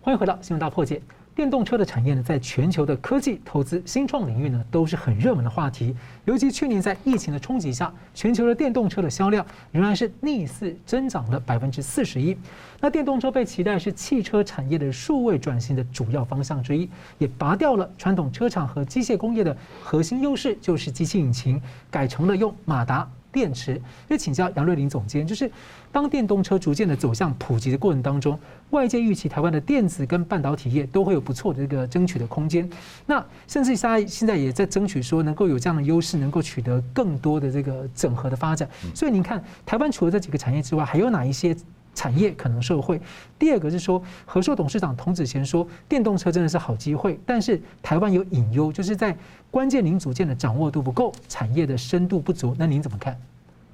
[0.00, 1.02] 欢迎回到新闻大破解。
[1.34, 5.94] 电动车的产业呢，在全球的科技投资、新创领域呢，都是很热门的话题。
[6.24, 12.36] 尤其去年在疫情的冲击下，全球的电动车的销量仍然是逆势增长了百分之四十一。
[12.80, 23.10] 那电动车被期待是汽车产业的数位转型的主要方向之一，也拔掉了传统车厂和机械工业的核心优势，就是机器引擎，改成了用马达。
[23.34, 25.50] 电池，就请教杨瑞麟总监，就是
[25.90, 28.38] 当电动车逐渐的走向普及的过程当中，
[28.70, 32.70] 外界预期台湾的电子跟半导体业都会有不错的这个争取的空间。
[33.06, 38.68] 那甚至大家现在也在争取说，能够有这样的优势，能够取得更多的这个整合的发展。
[38.94, 41.56] 所以您看，台湾除了这几个产业之外，还有哪一些？
[41.94, 43.00] 产业可能受惠。
[43.38, 49.16] 第二个是说，和硕董事长童子贤说，电动车真的是好机会，但是台湾有隐忧，就是在
[49.50, 52.54] 关键零组件的掌握度不够，产业的深度不足。
[52.58, 53.16] 那您怎么看？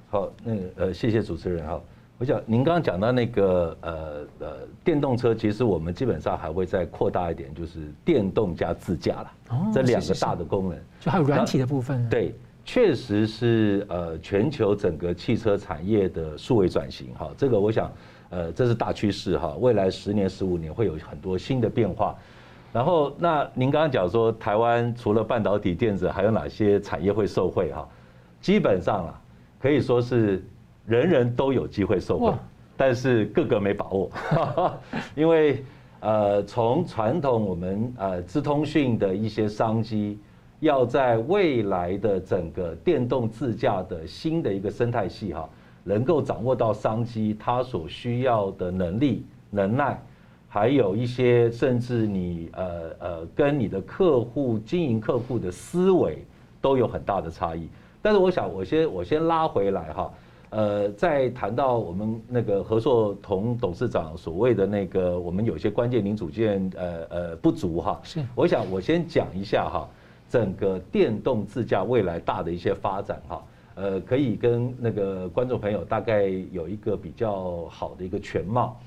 [0.09, 1.81] 好，那个呃，谢谢主持人哈。
[2.17, 4.47] 我想您刚刚讲到那个呃呃
[4.83, 9.31] 电动车，其实我们基本上还会再扩大一点，就是电动加自驾了。
[9.49, 12.07] 哦，这两个大的功能，就还有软体的部分。
[12.09, 12.35] 对。
[12.63, 17.91] 确实是呃，全球整个汽车产业的数位转型哈，这个我想
[18.31, 22.15] 呃，这是大趋势哈，未来十年、十五年会有很多新的变化。
[22.73, 27.87] 然后，那您刚刚讲说，台湾除了半导体、电子，还有哪些产业会受惠哈？
[28.41, 29.21] 基本上啊，
[29.59, 30.43] 可以说是
[30.87, 32.33] 人人都有机会受惠，
[32.75, 34.09] 但是个个没把握，
[35.13, 35.63] 因为
[35.99, 40.19] 呃，从传统我们呃资通讯的一些商机。
[40.61, 45.49] 要在未来的整个电动自驾的新的一个生态系哈，
[45.83, 50.01] 能够掌握到商机，它所需要的能力、能耐，
[50.47, 52.65] 还有一些甚至你呃
[52.99, 56.25] 呃跟你的客户经营客户的思维
[56.61, 57.67] 都有很大的差异。
[58.01, 60.13] 但是我想我先我先拉回来哈，
[60.49, 69.87] 呃，在谈到我们那个合作同董事长所谓的那个我们有些关键零组件呃呃不足哈，是，我想我先讲一下哈。
[70.29, 73.43] 整个电动自驾未来大的一些发展哈，
[73.81, 78.79] 呃，可以跟那个观众朋友大概有一个比较好的一个全貌。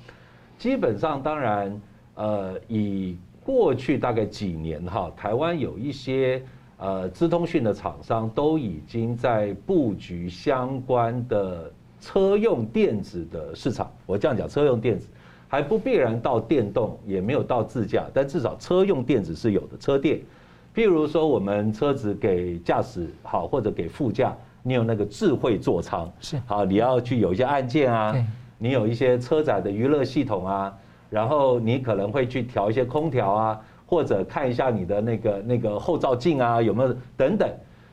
[0.57, 1.81] 基本上，当然，
[2.15, 6.41] 呃，以过去大概几年哈，台湾有一些
[6.79, 11.69] 呃资通讯的厂商都已经在布局相关的
[12.01, 13.91] 车用电子的市场。
[14.07, 15.09] 我这样讲，车用电子
[15.49, 20.21] 还不必然到电动，也没有到自驾，但至少车用电子是有的，车电。
[20.73, 26.41] 譬如说，我们车子给驾驶好，或者给副驾你有那个智慧座舱，是。
[26.47, 28.17] 好，你要去有一些按键啊，
[28.57, 30.75] 你有一些车载的娱乐系统啊，
[31.11, 37.47] 然后你可能会去调一些空调啊，或者看一下你的那个那个后照镜啊有没有等等，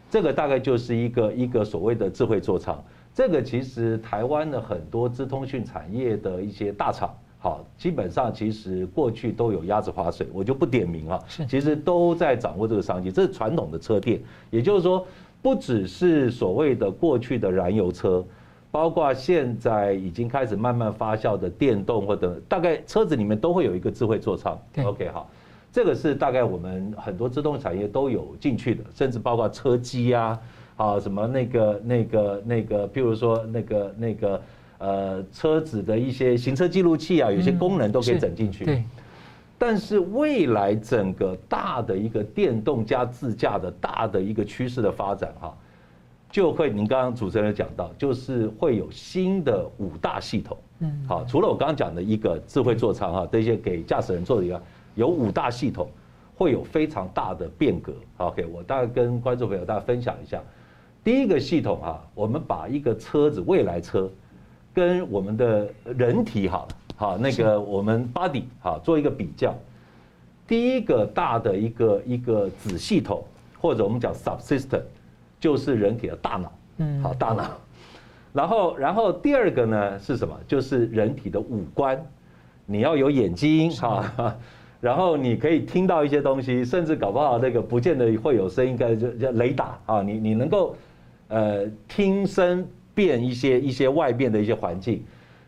[0.10, 2.82] 这个大概就是一个一个所谓的智慧座舱。
[3.14, 13.12] 这个其实台湾的很多资通讯产业的一些大厂，好，基本上其实过去都有鸭子划水，我就不点名了，是，其实都在掌握这个商机。
[13.12, 15.06] 这是传统的车店，也就是说，
[15.42, 18.24] 不只是所谓的过去的燃油车，
[18.70, 24.60] 包括现在已经开始慢慢发酵的电动或者大概车子里面都会有一个智慧座舱。
[24.84, 25.30] OK，好，
[25.72, 30.40] 这个是大概我们很多自动产业都有进去的，甚至包括车机啊。
[30.78, 34.42] 啊，什么那个、那个、那个，譬如说那个、那个，
[34.80, 38.66] 呃，车子的一些行车记录器啊，有些功能都可以整进去。
[38.66, 38.84] 对。
[39.62, 45.56] 但是未来整个大的一个电动加自驾的大的一个趋势的发展，哈，
[46.32, 50.58] 就会您刚刚主持人讲到，就是会有新的五大系统。
[50.80, 51.06] 嗯。
[51.08, 54.60] 好，除了我刚刚讲的一个智慧座舱哈，这些给驾驶人做的以外，
[54.96, 55.88] 有五大系统
[56.36, 57.94] 会有非常大的变革。
[58.18, 60.42] OK，我大概跟观众朋友大家分享一下。
[61.04, 64.10] 第一个系统哈，我们把一个车子未来车，
[64.74, 66.48] 跟我们的人体
[67.02, 69.56] 哈，好那个我们 body 哈做一个比较。
[70.48, 73.24] 第一个大的一个一个子系统，
[73.60, 74.82] 或者我们讲 subsystem，
[75.40, 77.50] 就是人体的大脑，嗯，好大脑。
[78.32, 80.38] 然后然后第二个呢是什么？
[80.48, 82.00] 就是人体的五官，
[82.66, 84.36] 你要有眼睛哈。
[84.80, 90.76] 然后你可以听到一些东西，甚至搞不好那个不见得会有声音，该就叫雷达啊，你你能够。
[91.34, 95.02] 呃，听声辨一些一些外边的一些环境，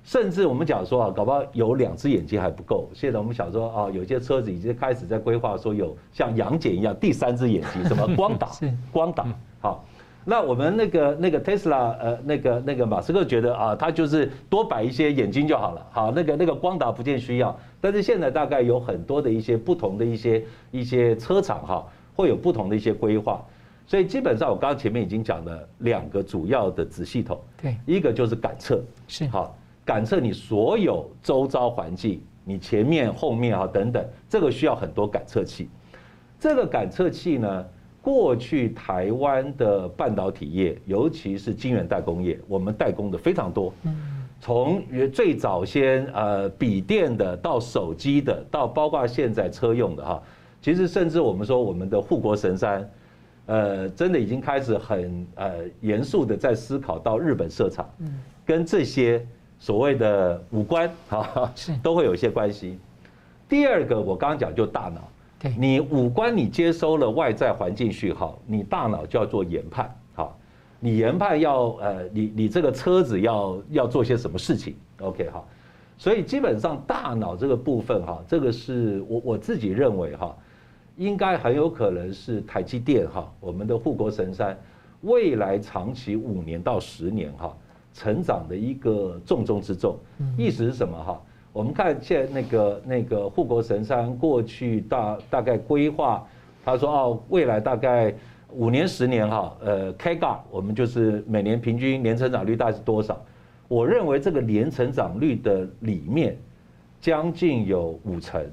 [0.04, 2.90] 甚至我们讲说啊，搞不好有两只眼睛还不够。
[2.94, 8.50] 现在我们想说啊，有些车子已经开始在规划说有像杨戬一样第三只眼睛，什么光打？
[8.92, 9.26] 光打。
[9.62, 9.86] 好，
[10.26, 15.86] 那我们那个那个 Tesla 呃，那个那个马斯克觉得啊，他就是多摆一些眼睛就好了。
[15.90, 17.58] 好，那个那个光打不见需要。
[17.80, 23.42] 但是现在大概有很多的一些不同的一些一些车厂哈，会有不同的一些规划。
[23.86, 29.54] 所以基本上，我刚刚前面已经讲了两个主要的子系统，对，一个就是感测，是好
[29.86, 35.70] 感测你所有周遭环境，你前面、后面啊等等，这个需要很多感测器。
[36.40, 37.66] 这个感测器呢，
[38.02, 43.74] 过去台湾的半导体业，尤其是晶圆代工业，我们代工的非常多。
[43.84, 50.22] 嗯，从最早先呃笔电的，到手机的，到包括现在车用的哈，
[50.62, 52.90] 其实甚至我们说我们的护国神山。
[53.46, 59.28] 呃，真的已经开始很呃严肃的在思考到日本设厂，嗯，跟这些
[59.64, 61.74] 所谓的五官哈，是。
[61.78, 62.78] 都会有一些关系。
[63.48, 65.08] 第二个，我刚刚讲就大脑，
[65.40, 70.38] 对，你五官你接收了外在环境讯号，你大脑就要做研判，好，
[70.82, 75.48] 你研判要呃，你你这个车子要要做些什么事情，OK 好，
[75.98, 80.36] 所以基本上大脑这个部分哈，这个是我我自己认为哈。
[80.98, 84.56] 应该很有可能是台积电哈，我们的护国神山，
[85.02, 87.58] 未来长期五年到十年哈，
[87.94, 89.98] 成长的一个重中之重。
[90.38, 91.22] 意思是什么哈？
[91.52, 96.26] 我们看现在那个那个护国神山过去大大概规划，
[96.66, 98.14] 他说哦，未来大概
[98.50, 103.22] 五年十年哈，呃，CAGR 我们就是每年平均年成长率大概是多少？
[103.68, 106.38] 我认为这个年成长率的里面，
[107.00, 108.44] 将近有五成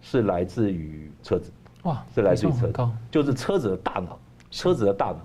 [0.00, 1.50] 是来自于车子。
[1.82, 4.18] 哇，是来自于车子，就是车子的大脑，
[4.50, 5.18] 车子的大脑，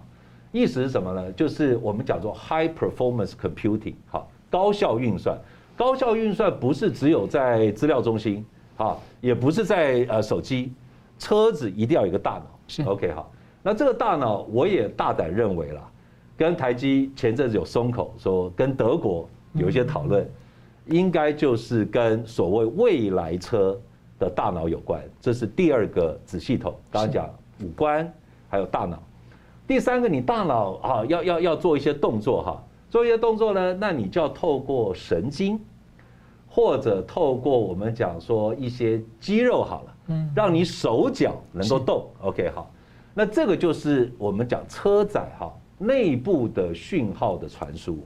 [0.51, 1.31] 意思是什么呢？
[1.31, 5.37] 就是我们讲做 high performance computing，好，高效运算，
[5.75, 10.73] 高效运算不是只有在资料中心，好，也不是在呃手机，
[11.17, 13.31] 车子一定要有一个大脑，是 OK 好，
[13.63, 15.81] 那这个大脑我也大胆认为啦，
[16.37, 20.29] 跟台积前阵子有松口说跟德国有一些讨论，
[20.87, 23.79] 应该就是跟所谓未来车。
[24.19, 26.75] 的大脑有关，这是第二个子系统。
[26.91, 27.27] 刚刚讲
[27.63, 28.13] 五官，
[28.47, 29.01] 还有大脑。
[29.71, 35.57] 第三个，你大脑啊，要要要做一些动作哈，做一些动作呢，那你就要透过神经，
[36.49, 42.05] 或者透过我们讲说一些肌肉好了，嗯，让你手脚能够动。
[42.19, 42.69] OK，好，
[43.13, 47.97] 那这个就是我们讲车载哈内部的讯号的传输。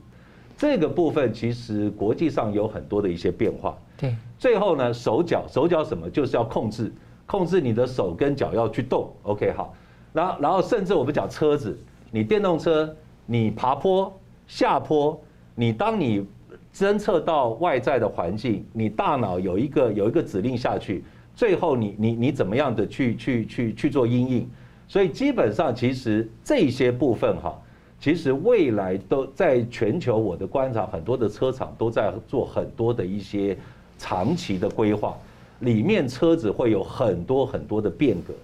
[0.56, 3.76] 这个部分其实国际上有很多的一些变化。
[3.96, 6.94] 对，最后呢，手脚手脚什么，就是要控制，
[7.26, 9.10] 控制你的手跟脚要去动。
[9.24, 9.74] OK，好，
[10.16, 11.78] 然后然后甚至我们讲车子，
[12.10, 14.10] 你电动车，你爬坡
[14.46, 15.20] 下坡，
[15.54, 16.26] 你当你
[16.74, 24.48] 侦测到外在的环境，你大脑有一个有一个指令下去，最后你你你怎么样的去去去去做阴影。
[24.88, 27.54] 所以基本上其实这些部分哈。
[27.98, 33.56] 其实未来都在全球，我的观察，很多的车厂都在做很多的一些
[33.98, 35.16] 长期的规划，
[35.60, 38.34] 里面车子会有很多很多的变革。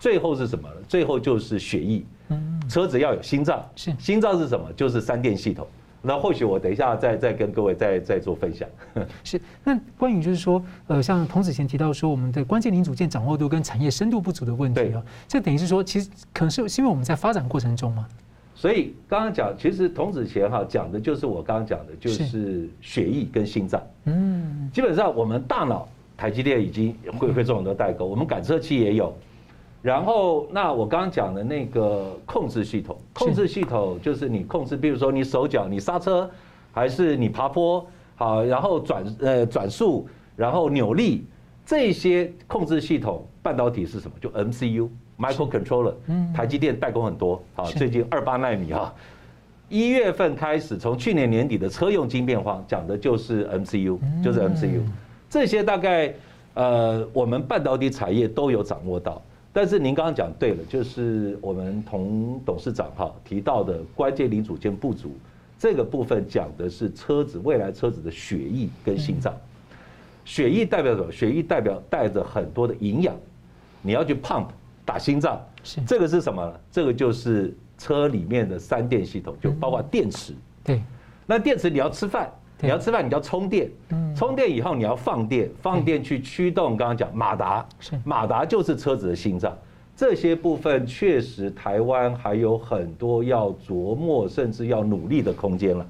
[0.00, 0.74] 最后是什么呢？
[0.88, 2.02] 最后就是血液。
[2.30, 3.64] 嗯，车子要有心脏。
[3.76, 4.72] 是，心脏是什么？
[4.72, 5.66] 就是三电系统。
[6.02, 8.66] 那或许我等一下再再跟各位再再做分享。
[9.22, 18.08] 是，那关于就是说，呃，像童子贤提到说，我们的关键零组件掌握度跟产业深度不足的问题啊，这等于是说，其实可能是是因为我们在发展过程中嘛。
[18.54, 23.82] 所以刚刚讲，其实童子贤哈讲的就是我刚刚讲的，就是血液跟心脏。
[24.04, 25.86] 嗯，基本上我们大脑，
[26.16, 29.14] 台积电已经会会做很多代工，我们感测器也有。
[29.82, 36.30] 然后，那我刚刚讲的那个控制系统，控制系统就是你控制，比如说你手脚，你刹车，
[36.70, 41.24] 还是你爬坡，好，然后转呃转速，然后扭力，
[41.64, 44.14] 这些控制系统，半导体是什么？
[44.20, 45.94] 就 MCU，microcontroller，
[46.34, 48.94] 台积电代工很多，好，最近二八纳米哈，
[49.70, 54.82] 一月份开始，从去年年底的车用晶片化，讲的就是 MCU，就是 MCU，
[55.30, 56.12] 这些大概
[56.52, 59.22] 呃我们半导体产业都有掌握到。
[59.52, 65.10] 但是您刚刚讲对了，就是我们同董事长哈提到的关键零组件不足，
[65.58, 69.34] 这个部分讲的是车子未来车子的血液跟心脏。
[70.24, 71.10] 血液代表什么？
[71.10, 73.16] 血液代表带着很多的营养，
[73.82, 74.46] 你要去 pump
[74.84, 75.40] 打心脏，
[75.84, 76.60] 这个是什么？
[76.70, 80.32] 这个就是车里面的三电系统，就包括电池。
[80.62, 80.80] 对，
[81.26, 82.30] 那电池你要吃饭。
[82.62, 83.70] 你要吃饭，你要充电，
[84.14, 86.76] 充电以后你要放电，放电去驱动。
[86.76, 87.66] 刚刚讲马达，
[88.04, 89.56] 马达就是车子的心脏。
[89.96, 95.86] 这些部分确实台湾还有很多要琢磨，甚至要努力的空间了。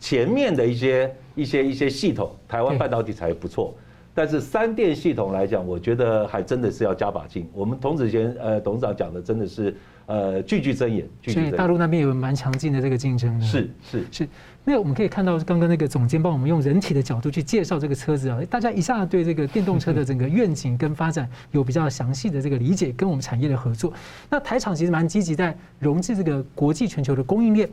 [0.00, 3.72] 前面的一些一些一些系统，台湾半导体才不错，
[4.12, 7.48] 但是三电系统来讲，我觉得还真的是要加把劲。
[7.52, 11.08] 我们童子贤呃董事长讲的真的是呃句句真言。
[11.28, 13.46] 所以大陆那边有蛮强劲的这个竞争的。
[13.46, 14.28] 是是是。
[14.64, 23.92] 那我们可以看到，刚刚那个总监帮我们用人体的角度去介绍这个车子啊，大家一下对这个电动车的整个愿景跟发展有比较详细的这个理解，跟我们产业的合作。
[24.30, 27.68] 那台厂其实蛮积极在融资这个国际全球的供应链。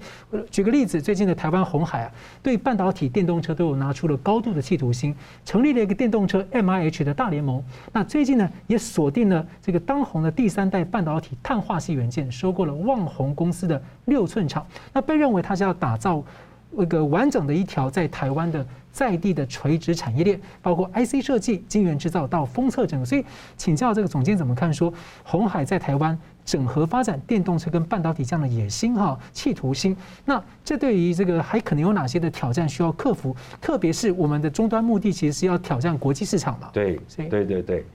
[0.50, 7.64] 举个例子，最近的台湾红海啊，对半导体电动车都有拿出了高度的企图心，成立了一个电动车 MIH 的大联盟。
[7.94, 14.66] 那最近呢，也锁定了这个当红的第三代半导体碳化矽元件，收购了旺宏公司的六寸厂。
[14.92, 16.24] 那被认为它是要打造。
[16.72, 23.06] 那个完整的一条在台湾的在地的垂直产业链，包括 IC 设计、晶圆制造到封测整个。
[23.06, 23.24] 所以，
[23.58, 24.74] 请教这个总监怎么看？
[24.74, 33.36] 说鸿海在台湾整合发展电动车跟半导体这样的野心哈、企图心，那这对于这个还可能有哪些的挑战需要克服？
[33.62, 36.70] 特别是我们的终端目的其实是要挑战国际市场嘛？
[36.74, 37.86] 对，对对对，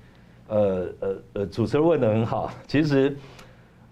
[0.49, 3.17] 呃呃呃，主持人问的很好，其实。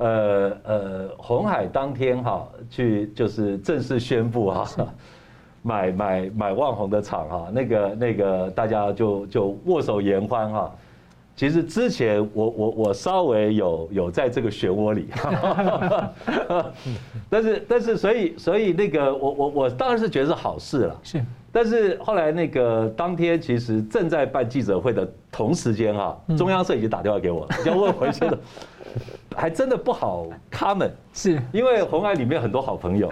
[0.02, 4.66] 呃呃，红海当天哈去就是正式宣布哈，
[5.62, 10.70] 买买买万宏的厂哈，那个那个大家就就握手言欢哈。
[11.34, 15.08] 其实之前我我我稍微有有在这个漩涡里，
[17.30, 21.00] 但是但是所以所以那个我我我当然是觉得是好事了。
[21.02, 28.38] 是，但是后来那个当天其实正在办记者会的同时间哈，中央社已经打电话给我， 要问我一些的。
[29.34, 31.40] 还真的不好，comment 是。
[31.52, 33.10] 因为红海里面很多好朋友，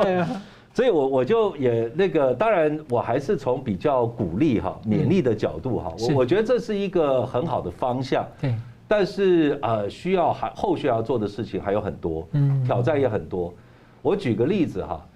[0.72, 8.54] 所以我我就也那个，当然我还是从比较鼓励哈、勉励的角度哈，我我觉得这是一个很好的方向，对，
[8.88, 13.52] 但是呃需要还后续要做的事情还有很多，嗯，挑战也很多。
[14.00, 15.06] 我举个例子哈，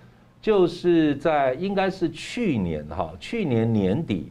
[0.47, 4.31] 就是在应该是去年哈，去年年底，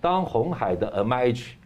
[0.00, 1.56] 当红海的 M H。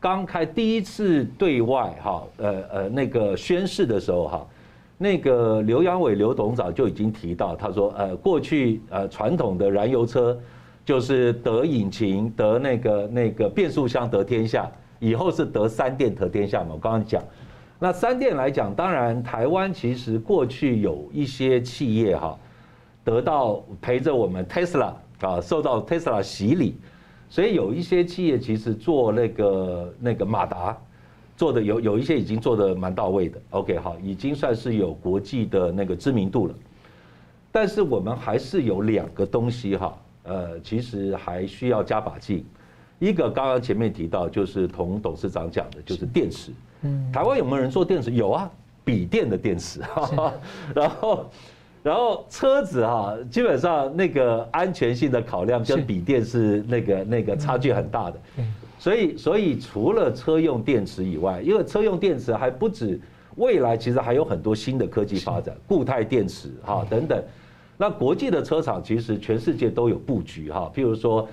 [0.00, 4.46] 刚开第一次对外哈，呃呃那个宣誓的时候哈，
[4.96, 10.40] 那个刘扬伟刘董早就已经提到，他说呃过去呃传统的燃油车
[10.82, 16.68] 就是得引擎得那个那个变速箱得天下，以后是得三电得天下嘛。
[16.70, 17.22] 我刚刚讲，
[17.78, 22.38] 那三电来讲，当然台湾其实过去有一些企业哈，
[23.04, 26.74] 得到陪着我们 Tesla 啊，受到 Tesla 洗礼。
[27.28, 30.76] 所以有一些企业其实做那个那个马达，
[31.36, 33.40] 做的有有一些已经做的蛮到位的。
[33.50, 36.54] OK，好，已经算是有国际的那个知名度了。
[37.52, 42.44] 但是我们还是有两个东西哈，呃，其实还需要加把劲。
[42.98, 46.50] 一个刚刚前面提到，就是同董事长讲的，就是电池。
[46.82, 48.10] 嗯，台湾有没有人做电池？
[48.10, 48.50] 有啊，
[48.84, 49.80] 笔电的电池。
[50.74, 51.30] 然后。
[51.82, 58.20] 然后车子哈，基本上那个安全性的考量跟笔电是那个那个差距很大的，
[58.78, 63.00] 所以所以除了车用电池以外，因为车用电池还不止
[63.36, 67.22] 未来其实还有很多新的科技发展，固态电池哈等等。
[67.78, 71.26] 那国际的车厂其实全世界都有布局哈，譬如说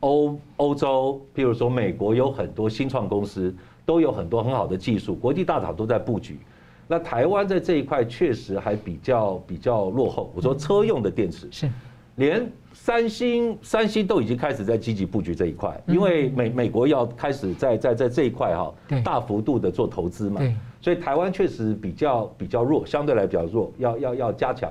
[0.00, 3.54] 欧欧洲，譬如说美国有很多新创公司，
[3.86, 6.38] 都有很多很好的技术，国际大厂都在布局。
[6.86, 10.30] 那台湾在这一块确实还比较比较落后。
[10.34, 11.68] 我说车用的电池是，
[12.16, 20.40] 连三星三星都已经开始在积极布局这一块，因为美美国要开始在在在这一块哈大幅度的做投资嘛，
[20.80, 24.70] 所以台湾确实比较比较弱，相对来比较弱，要要要加强。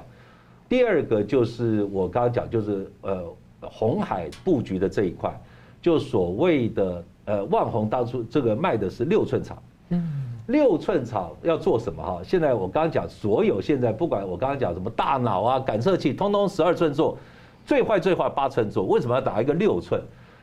[0.70, 3.24] 第二个就是我刚刚讲，就是呃
[3.62, 5.36] 红海布局的这一块，
[5.82, 10.33] 就所谓的呃万宏当初这个卖的是六寸厂，嗯。
[10.48, 12.22] 六寸厂要做什么哈？
[12.24, 17.18] 现在我刚刚讲，所有现在不管我刚刚讲什么大脑啊、感测器，通通十二寸做，
[17.66, 18.86] 最坏最坏八寸做。
[18.86, 20.02] 为什么要打一个六寸？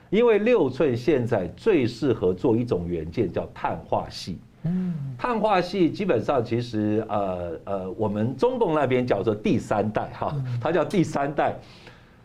[0.08, 4.36] 因为六寸现在最适合做一种元件叫碳化矽。
[4.62, 11.58] 嗯，碳化矽基本上其实呃呃，我们中共那边叫做第三代哈，它叫第三代。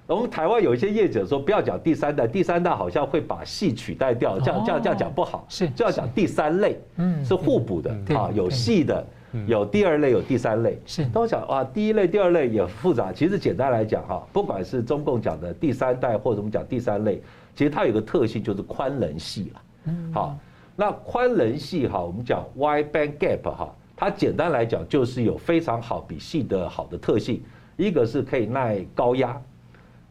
[0.07, 9.03] 我们台湾有一些业者说，不要讲第三代，第三代好像会把戏取代掉，这样这样这样讲不好，是就要讲第三类，嗯，是互补的啊，有戏的，
[9.47, 13.11] 有第二类，有第三类，是都讲啊，第一类、第二类也复杂。
[13.11, 17.19] 其实简单来讲哈，不管是中共讲的第三代，或者我们讲第三类，
[17.55, 19.61] 其实它有个特性就是宽能系了。
[19.85, 20.37] 嗯，好，
[20.75, 27.41] 那宽能系哈，我们讲 wide band gap 哈，它简单来讲就是有非常好比戏的好的特性，
[27.75, 29.41] 一个是可以耐高压。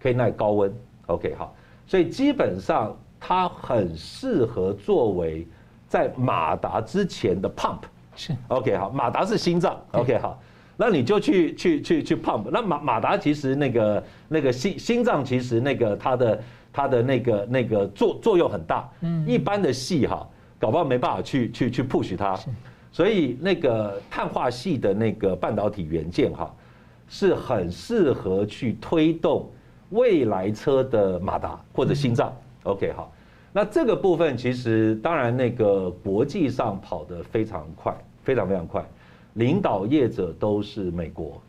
[0.04, 0.70] 可以耐高温
[1.06, 5.48] ，OK 好，所以基本上它很适合作为
[5.88, 7.78] 在马达之前的 pump，
[8.14, 8.36] 是。
[8.48, 10.38] OK 好，马达是心脏，OK 好，
[10.76, 20.28] 那你就去去去去 pump，那马马达其实那个那个心心脏其实那个它的它的那个那个作作用很大，嗯，一般的系哈，
[20.58, 22.38] 搞不好没办法去去去 push 它，
[22.92, 26.54] 所以那个碳化系的那个半导体元件哈，
[27.08, 29.50] 是很适合去推动。
[29.90, 33.12] 未来车的马达或者心脏，OK 好，
[33.52, 38.84] 那这个部分其实当然那个国际上跑得非常快，非常非常快，
[39.34, 41.40] 领导业者都是美国，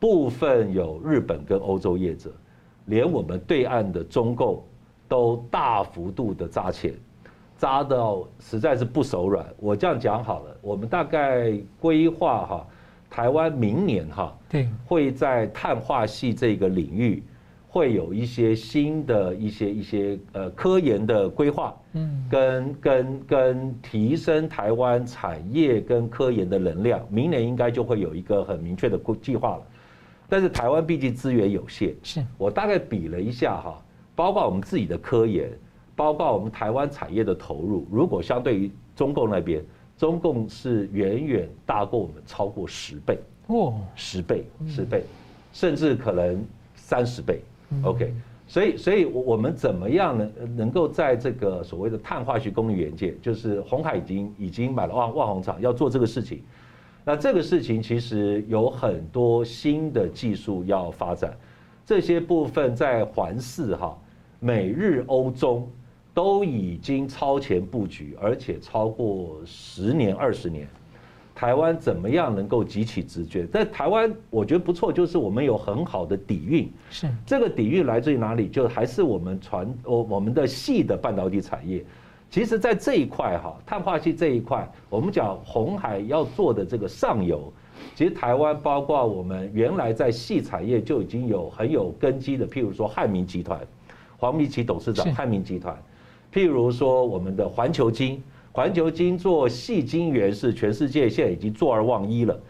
[0.00, 2.30] 部分有日本跟欧洲业者，
[2.86, 4.62] 连我们对岸的中共
[5.08, 6.94] 都大幅度的扎钱，
[7.58, 9.44] 扎到实在是不手软。
[9.58, 12.66] 我这样讲好了，我们大概规划哈，
[13.10, 17.22] 台湾明年哈，对，会在碳化系这个领域。
[17.74, 29.62] 会有一些新的一些一些呃科研的规划，嗯，跟跟跟提升台湾产业跟科研的能量，明年应该就会有一个很明确的计划了。
[30.28, 32.24] 但是台湾毕竟资源有限，是。
[32.38, 33.82] 我大概比了一下哈，
[34.14, 35.50] 包括我们自己的科研，
[35.96, 39.60] 包括我们台湾产业的投入，如果相对于中共那边，
[39.98, 43.18] 中共是远远大过我们超过十倍。
[43.48, 45.02] 哦，十倍十倍，
[45.52, 46.40] 甚至可能
[46.76, 47.40] 三十倍。
[47.82, 48.12] OK，
[48.46, 56.42] 所以所以，我我们怎么样能能够在这个所谓的碳化学功率元件，就是鸿海已经已经买了万万宏厂要做这个事情，
[57.04, 61.36] 那这个事情其实有很多新的技术要发展，
[61.84, 63.98] 这些部分在环四哈，
[64.40, 65.68] 美日欧中
[66.12, 70.68] 都已经超前布局，而且超过十年二十年。
[71.34, 73.44] 台湾怎么样能够集起直觉？
[73.46, 76.70] 在台湾，我觉得不错，就是我们有很好的底蕴。
[76.90, 78.46] 是这个底蕴来自于哪里？
[78.46, 81.84] 就还是我们传我我们的细的半导体产业。
[82.30, 87.52] 其实，在这一块哈，碳化系这一块，我们讲红海要做的这个上游，
[87.96, 93.60] 其实台湾包括我们原来在细产业就已经有很有根基的，譬如说汉民集团，
[94.16, 95.76] 黄明启董事长汉民集团，
[96.32, 98.22] 譬如说我们的环球晶。
[98.54, 102.40] 环球金做细晶圆是全世界现在已经坐而忘一了，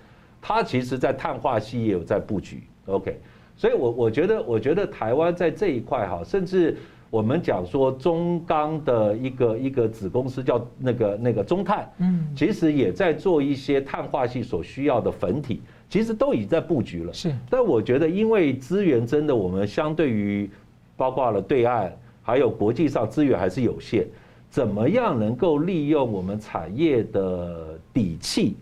[0.42, 3.18] 它其实在碳化系也有在布局，OK，
[3.56, 6.76] 所以我我觉得我觉得台湾在这一块哈，甚至
[7.08, 17.34] 我们讲说中钢的一个一个子公司叫那个那个中碳，嗯，其实也在做一些碳化系所需要的粉体，其实都已经在布局了，是。
[17.48, 20.50] 但我觉得因为资源真的我们相对于
[20.98, 21.90] 包括了对岸
[22.20, 24.06] 还有国际上资源还是有限。
[24.54, 28.54] 怎么样能够利用我们产业的底气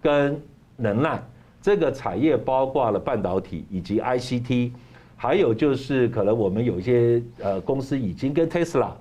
[0.00, 0.40] 跟
[0.76, 1.20] 能耐？
[1.60, 4.70] 这个产业包括了半导体以及 ICT，
[5.16, 8.92] 还有就是可能我们有一些呃公司已经跟 Tesla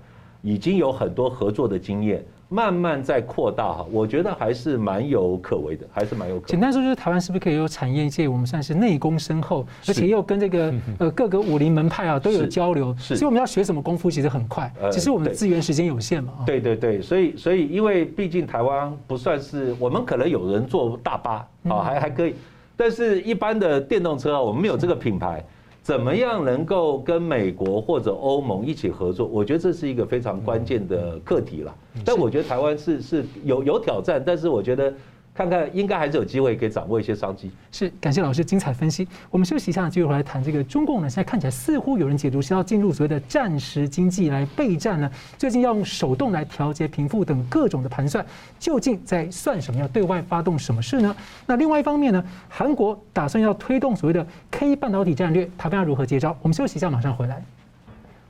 [0.41, 2.25] 已经有很多合作的经验。
[2.53, 6.47] 慢慢在扩大哈，我觉得还是蛮有可为的，还是蛮有可为。
[6.47, 16.31] 简单说就是台湾是不是可以有产业界，我们算是内功深厚，而且又跟这个呃 各个武林门派啊都有交流，所以我们要学什么功夫其实很快，只是我们的资源时间有限嘛。
[16.45, 22.35] 对对对，所以所以因为毕竟台湾不算是我们可能有人坐大巴啊，还还可以，
[22.77, 25.43] 但是一般的电动车啊，我们没有这个品牌。
[25.83, 29.27] 怎么样能够跟美国或者欧盟一起合作？
[29.27, 31.75] 我觉得这是一个非常关键的课题了。
[32.05, 34.93] 但我觉得台湾是是有有挑战，但是我觉得。
[35.35, 37.51] 看看，应该还是有机会可以掌握一些商机。
[37.71, 39.07] 是，感谢老师精彩分析。
[39.31, 41.09] 我们休息一下，继续回来谈这个中共呢。
[41.09, 45.09] 现在看起来似乎有人解读是要进入所谓的战时经济来备战呢。
[45.35, 48.23] 最近要用手动来调节贫富等各种的盘算，
[48.59, 49.79] 究竟在算什么？
[49.79, 51.15] 要对外发动什么事呢？
[51.47, 56.37] 那另外一方面呢，韩国打算要推动所谓的 K 半导体战略，台湾要如何接招？
[56.43, 57.43] 我们休息一下，马上回来。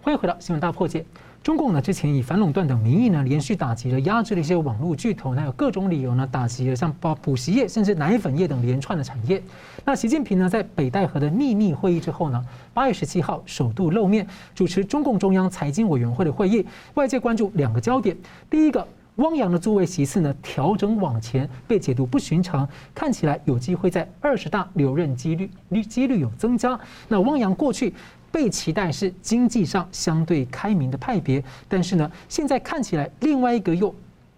[0.01, 1.05] 欢迎回到新闻大破解。
[1.43, 9.43] 中共呢，之前以反垄断等名义呢，连续打击了、压制了一些网络巨头，还有各种理由呢，打击了像包补习业甚至奶粉业等连串的产业。
[9.83, 12.41] 那习近平呢，在北戴河的秘密会议之后呢，
[12.73, 14.25] 八月十七号首度露面，
[14.55, 16.65] 主持中共中央财经委员会的会议。
[16.93, 18.15] 外界关注两个焦点：
[18.49, 18.87] 第一个，
[19.17, 22.65] 汪洋的座位席次呢调整往前，被解读不寻常，
[22.95, 26.79] 看起来有机会在二十大留任几率率几率有增加。
[27.09, 27.93] 那汪洋过去。
[28.33, 33.93] 被期待是经济上相对开明的派别，但是呢，现在看起来另外一个又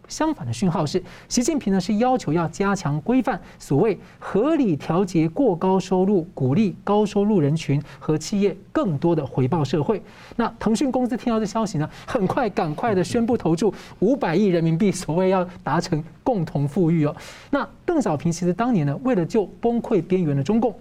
[0.10, 10.04] 相反的讯号是，习近平呢是要求要加强规范，所谓合理调节过高收入，鼓励高收入人群和企业更多的回报社会。
[10.36, 17.16] 那腾讯公司听到这消息呢，很快赶快的宣布投注五百亿人民币，所谓要达成共同富裕哦。
[17.50, 20.76] 那邓小平其实当年呢，为了救崩溃边缘的中共。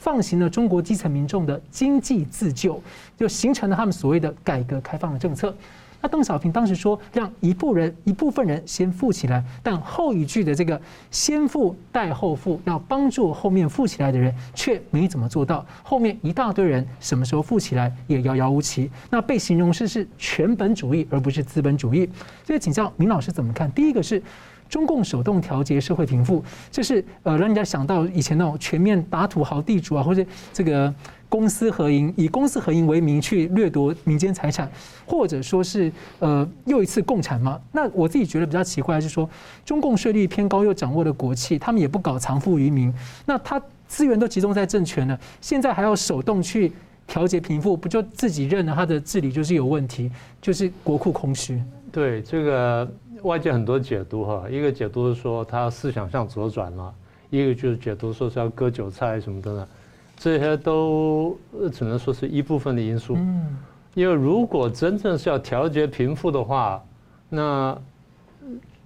[0.00, 2.82] 放行了中国基层民众的经济自救，
[3.18, 5.54] 就形成了他们所谓的改革开放的政策。
[6.00, 10.80] 那邓小平当时说，让一部人一部分人先富起来，但后一句的这个
[11.12, 15.66] “先富带后富”，要帮助后面富起来的人，却没怎么做到。
[15.82, 18.90] 后面一大堆人什么时候富起来也遥遥无期。
[19.10, 22.08] 那被形容是是全本主义，而不是资本主义。
[22.42, 23.70] 所以请教明老师怎么看？
[23.72, 24.22] 第一个是。
[24.70, 30.94] 中共手动调节社会贫富，这是呃让人家想到以前那种全面打土豪地主啊，或者这个
[31.28, 34.70] 公私合营，以公私合营为名去掠夺民间财产，
[35.04, 37.60] 或者说是呃又一次共产嘛？
[37.72, 39.28] 那我自己觉得比较奇怪就是说，
[39.64, 42.94] 中共税率偏高又掌握了国企，他们也不搞藏富于民，
[43.26, 46.70] 那他资源都集中在政权了，现在还要手动去
[47.08, 50.08] 调节贫富，不就自己认了他的治理就是有问题，
[50.40, 51.60] 就是国库空虚？
[51.90, 52.88] 对这个。
[53.22, 56.94] 外界很多解读哈，一个解读是说他思想向左转了，
[57.30, 59.68] 一个就是解读说是要割韭菜什么的呢，
[60.16, 61.38] 这些都
[61.72, 63.14] 只能说是一部分的因素。
[63.16, 63.56] 嗯，
[63.94, 66.82] 因为如果真正是要调节贫富的话，
[67.28, 67.76] 那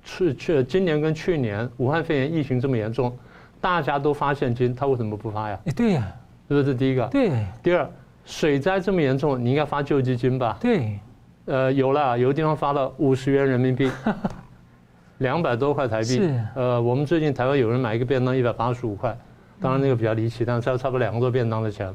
[0.05, 3.17] 去去今年跟去年武汉肺炎疫情这么严重，
[3.61, 5.59] 大家都发现金，他为什么不发呀？
[5.67, 6.07] 哎，对呀，
[6.49, 7.07] 是不是这第一个？
[7.07, 7.31] 对。
[7.63, 7.89] 第二，
[8.25, 10.59] 水灾这么严重，你应该发救济金吧？
[10.61, 10.99] 对。
[11.47, 13.91] 呃，有了，有的地方发了五十元人民币，
[15.19, 16.05] 两百多块台币。
[16.05, 16.45] 是。
[16.55, 19.17] 呃，我们最近台湾有人买一个便当一百八十五块，
[19.61, 21.95] 当然那个比较离奇，但是差差不多两个多便当的钱。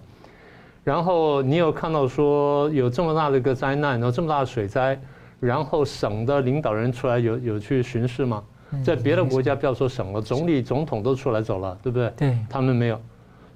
[0.84, 5.00] 然后你有看到说有这么大的一个灾难，然后这么大的水灾，
[5.40, 8.44] 然后省的领导人出来有有去巡视吗？
[8.84, 12.14] 在别的国家不要说省了，总理、总统都出来走了，对不对？
[12.16, 12.38] 对。
[12.48, 13.02] 他们没有，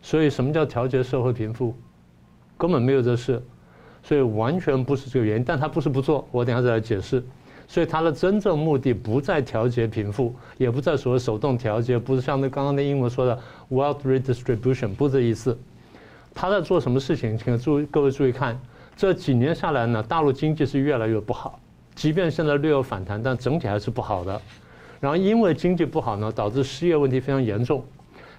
[0.01, 1.75] 所以什么叫调节社会贫富？
[2.57, 3.39] 根本没有这事。
[4.03, 7.23] 所以完全不是这个原因，但他不是不做，我等下再来解释。
[7.65, 13.39] 所以他的真正目的不在调节贫富，也不在所谓手动调节，不是像那刚刚那英文说的
[13.71, 15.57] wealth redistribution，不这意思。
[16.35, 17.37] 他在做什么事情？
[17.37, 18.59] 请注意，各位注意看，
[18.97, 21.57] 这几年下来呢，大陆经济是越来越不好，
[21.95, 24.39] 即便现在略有反弹，但整体还是不好的。
[24.99, 27.83] 然后因为经济不好呢，导致失业问题非常严重，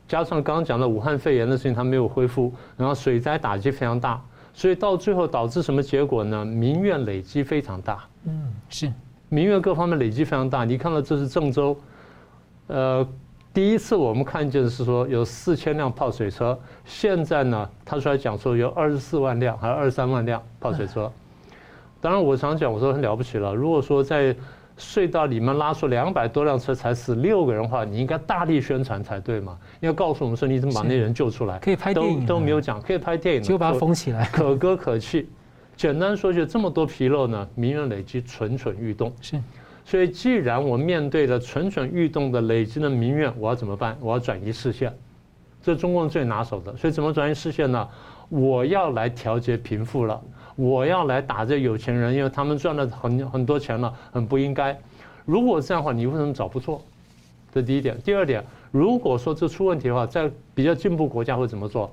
[0.06, 4.22] 加上刚刚讲的武汉肺炎的事情，它没有恢复，然后水灾打击非常大。
[4.54, 6.44] 所以到最后导致什么结果呢？
[6.44, 8.04] 民怨累积非常大。
[8.24, 8.90] 嗯，是
[9.28, 10.64] 民怨各方面累积非常大。
[10.64, 11.76] 你看到这是郑州，
[12.68, 13.06] 呃，
[13.52, 21.10] 第一次我们看见是说有四千辆泡水车，现在呢，他出来讲说有二十四万辆，还有二十三万辆泡水车。
[22.00, 23.54] 当然，我常讲，我说很了不起了。
[23.54, 24.36] 如果说在
[24.78, 29.56] 隧道里面拉出两百多辆车才死六个人的话，你应该大力宣传才对嘛？
[29.78, 31.58] 你要告诉我们说你怎么把那人救出来？
[31.58, 35.28] 可以拍电影都都没有讲，可以拍电影，就把它封起来，可歌可泣。
[35.76, 39.12] 简单说，就这么多纰漏呢，民怨累积，蠢蠢欲动。
[39.20, 39.40] 是，
[39.84, 43.96] 所以既然我面对着蠢蠢欲动的累积的民怨，我要怎么办？
[44.00, 44.92] 我要转移视线，
[45.62, 46.76] 这是中共最拿手的。
[46.76, 47.88] 所以怎么转移视线呢？
[48.28, 50.20] 我要来调节贫富了。
[50.56, 54.78] 我要来打这有钱人，因为他们赚了很很多钱了，很不应该。
[55.24, 56.82] 如果这样的话，你为什么找不做？
[57.52, 57.96] 这第一点。
[58.02, 61.90] 第二点，如果说这出问题的话，在比较进步国家会怎么做？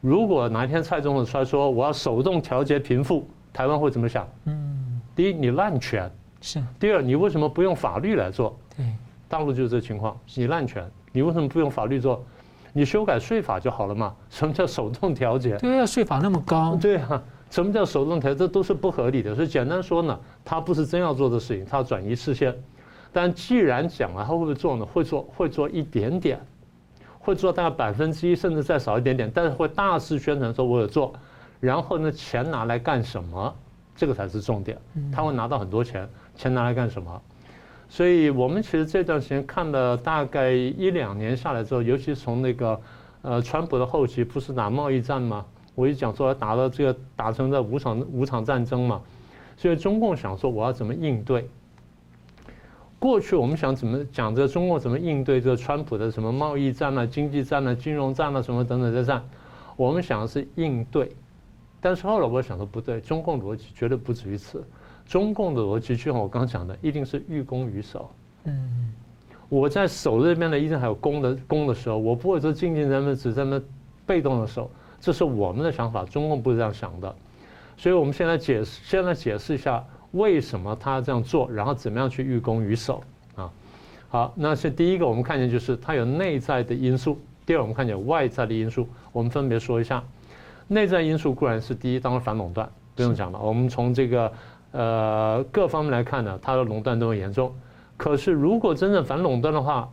[0.00, 4.28] 如果哪一天蔡总统出来说我要手动调节贫富，台湾会怎么想？
[4.44, 6.10] 嗯，第一，你滥权
[6.42, 8.54] 是；第二，你为什么不用法律来做？
[8.76, 8.84] 对，
[9.28, 12.22] 大陆就是这情况，你滥权，你为什么不用法律做？
[12.74, 14.12] 你修改税法就好了嘛？
[14.28, 15.56] 什么叫手动调节？
[15.58, 16.76] 对啊，税法那么高。
[16.78, 17.22] 对啊，
[17.54, 18.36] 什么叫手动调节？
[18.40, 19.32] 这都是不合理的。
[19.32, 22.52] 所以简单说呢，他不是真要做的事情，他要转移视线。
[23.12, 24.84] 但既然讲了，他会不会做呢？
[24.84, 26.40] 会做，会做一点点，
[27.20, 29.30] 会做大概百分之一，甚至再少一点点。
[29.32, 31.14] 但是会大肆宣传说我有做，
[31.60, 33.54] 然后呢，钱拿来干什么？
[33.94, 34.76] 这个才是重点。
[35.12, 37.22] 他会拿到很多钱，钱拿来干什么？
[37.88, 42.80] 所以我们其实这段时间看了大概一两年下来之后，尤其从那个
[43.22, 45.46] 呃川普的后期，不是打贸易战吗？
[45.74, 49.00] 我就讲说打了这个打成了五场五场战争嘛，
[49.56, 51.48] 所以中共想说我要怎么应对？
[52.98, 59.22] 过去我们想怎么讲这中共怎么应对这个川普的什么贸易战啊、经济战啊、金融战啊什么等等的战，
[59.76, 61.12] 我们想的是应对，
[61.82, 64.64] 但是后来我想说不对，中共逻辑绝对不止于此。
[65.06, 68.10] 中共的逻辑，就像我刚讲的，一定是寓攻于守。
[68.44, 68.90] 嗯，
[69.50, 73.60] 我在守这边的，一定还有攻的攻的时候，我不会说静静在那只在那
[74.06, 74.70] 被动的守，
[75.04, 76.04] 这是我们的想法。
[76.04, 77.14] 中共不是这样想的，
[77.76, 83.02] 所以我们现在解释，现在解释一下为什么他这样做，然后怎么样去欲攻于守
[83.36, 83.50] 啊？
[84.08, 88.88] 好，那是第一个，我们看见就是它有内在的因素；第二，我们看见有外在的因素。
[89.12, 90.02] 我们分别说一下，
[90.68, 93.38] 内在因素固然是第一，当然反垄断不用讲了。
[93.38, 94.32] 我们从这个。
[94.76, 97.54] 呃，各方面来看呢，它的垄断都很严重。
[97.96, 99.88] 可是，如果真正反垄断的话，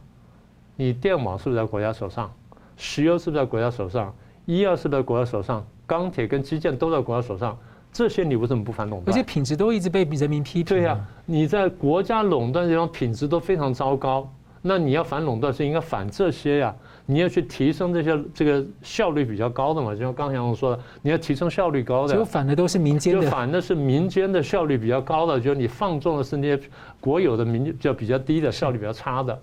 [0.76, 2.34] 你电网是不是在国家手上？
[2.78, 4.12] 石油是不是在国家手上？
[4.46, 5.66] 医药是在国家手上？
[5.86, 7.58] 钢铁跟基建都在国家手上。
[7.94, 9.14] 这些你为什么不反垄断？
[9.14, 10.78] 而且品质都一直被人民批评。
[10.78, 14.32] 对呀、啊，你在国家垄断的地方品质都非常糟糕，
[14.62, 16.74] 那你要反垄断是应该反这些呀。
[17.06, 19.94] 你要去提升这些这个效率比较高的嘛？
[19.94, 22.14] 就像刚才我说的，你要提升效率高的。
[22.14, 23.22] 就反的都是民间的。
[23.22, 26.62] 就反的是民间的效率比较高的，就是你放纵的是那些
[27.02, 29.38] 国有的民就比较低的效率比较差的，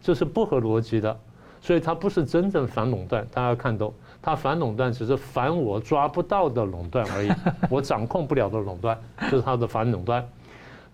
[0.00, 1.18] 这是不合逻辑的。
[1.60, 3.92] 所以它不是真正反垄断，大家要看懂，
[4.28, 7.30] 它反垄断只是反我抓不到的垄断而已，
[7.70, 8.98] 我掌控不了的垄断，
[9.30, 10.22] 这是它的反垄断。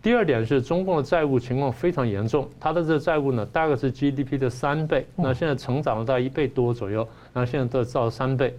[0.00, 8.56] 第二点是中共的债务情况非常严重，它的这个债务呢，大概是 GDP 的三倍，那现在成长了大概一倍多左右，那现在都到三倍，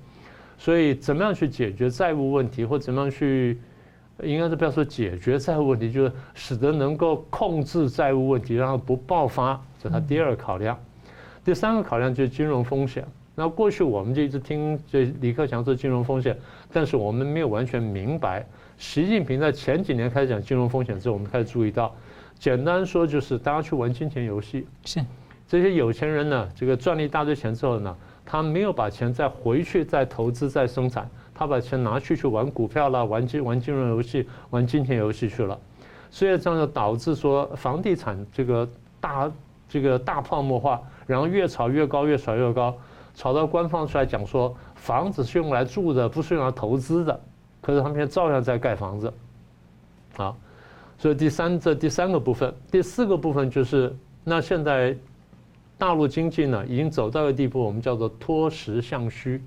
[0.58, 3.58] 所以怎么样去解决债务问题，或怎么样去，
[4.24, 10.78] 应该是不要说解决债务问题，就是使得能够控制债务问题，让它不爆发，这是它第二个考量。
[11.46, 13.08] 第三个考量就是金融风险。
[13.36, 16.38] 那过去我们就一直听这李克强说金融风险，
[16.72, 18.46] 但是我们没有完全明白。
[18.78, 21.94] 习近平在前几年开始讲金融风险之后，我们开始注意到，
[22.40, 25.00] 简单说就是大家去玩金钱游戏，是
[25.48, 35.60] 这些有钱人呢，这个赚了一大堆钱之后呢，他没有把钱再回去再投资再生产，他把钱拿去去玩股票啦，玩金玩金融游戏，玩金钱游戏去了，
[36.10, 38.68] 所以这样就导致说房地产这个
[39.00, 39.32] 大
[39.70, 42.76] 这个大泡沫化，然后越炒越高，越炒越高，
[43.16, 47.20] 炒到官方出来讲说房子是用来住的，不是用来投资的。
[47.62, 49.12] 可是他们现在照样在盖房子，
[50.18, 50.36] 啊，
[51.00, 53.92] 所以第三这第三个部分，第四个部分就是
[54.24, 54.96] 那现在
[55.76, 59.42] 大陆经济呢已经走到一个地步，我们叫做脱实向虚，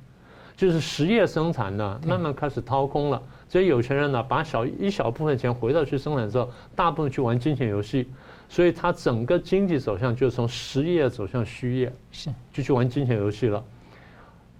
[0.56, 8.08] 就是实业生产呢慢慢开始掏空了，这些有钱人呢把小一小部分钱回到去生产之后，大部分去玩金钱游戏，
[8.48, 13.64] 所以它整个经济走向就是从实业走向虚业，是就去玩金钱游戏了。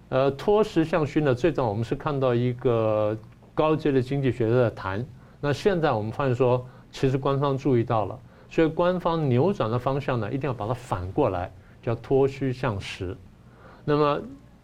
[0.09, 3.17] 呃，脱实向虚呢，最早我们是看到一个。
[3.55, 5.05] 高阶的经济学在谈，
[5.41, 8.17] 那现在我们发现说，其实官方注意到了，
[8.49, 13.13] 所以官方扭转的方向呢，一定要把它反过来，叫脱虚向实。
[13.83, 14.21] 那么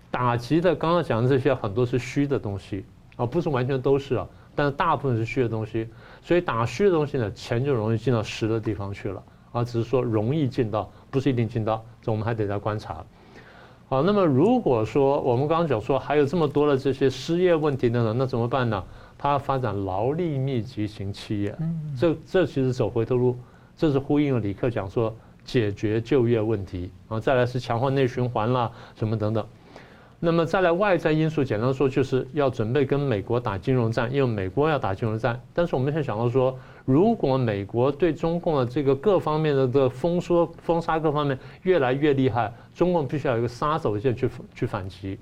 [0.10, 2.86] 打击的刚刚讲的这些很多是虚的东西
[3.18, 5.90] 啊，不是完全都是啊，但是大部分是虚的东西。
[6.26, 9.22] 所以打虚的东西呢，钱就容易进到实的地方去了
[9.52, 13.06] 啊，只是说容易进到，不是一定进到，这我们还得再观察。
[13.88, 18.84] 好，那么如果说我们刚刚讲说还有这么多的这些失业问题的呢，那怎么办呢？
[19.20, 21.56] 它发展劳力密集型企业，
[21.96, 23.38] 这这其实走回头路，
[23.78, 29.46] 这是呼应了李克讲说解决就业问题，然后再来是强化内循环啦，什么等等。
[30.20, 35.40] 那么再来外在因素，简单说就是要准备跟美国打金融战，因为美国要打金融战。
[35.54, 45.20] 但是我们现在想到说，如果美国对中共的这个各方面的的封缩、封杀各方面越来越厉害，中共必须要有一个杀手锏去去反击。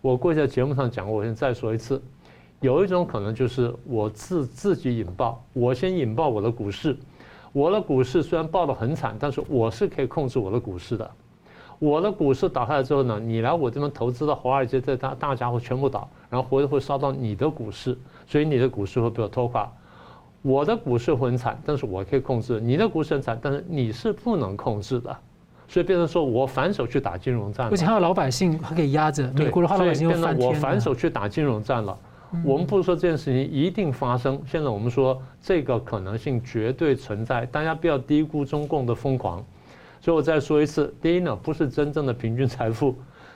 [0.00, 2.00] 我过去在节目上讲过，我先再说一次，
[2.60, 6.96] 有一种可能就是我自自己引爆，我先引爆我的股市，
[7.52, 11.10] 我的股市虽然爆得很惨，但是我是可以控制我的股市的。
[11.80, 19.66] 我的股市倒下来之后呢，你来我这边投资的华尔街这大大家伙全部倒，然后会会烧到你的股市，所以你的股市会被我拖垮。
[20.42, 25.16] 我的股市会很惨，但是我可以控制；你的股市很惨，但是你是不能控制的。
[25.68, 29.26] 所以变成说我反手去打金融战了，而且还有老百姓还可以压着。
[29.34, 31.96] 美国的话，老百姓变成我反手去打金融战了。
[32.44, 39.42] 我们不是说这件事情一定发生，现在我们说这个可能性绝对存在，大家不要低估中共的疯狂。
[40.00, 42.94] 所以我再说一次，第一呢，不是真正的平均财富；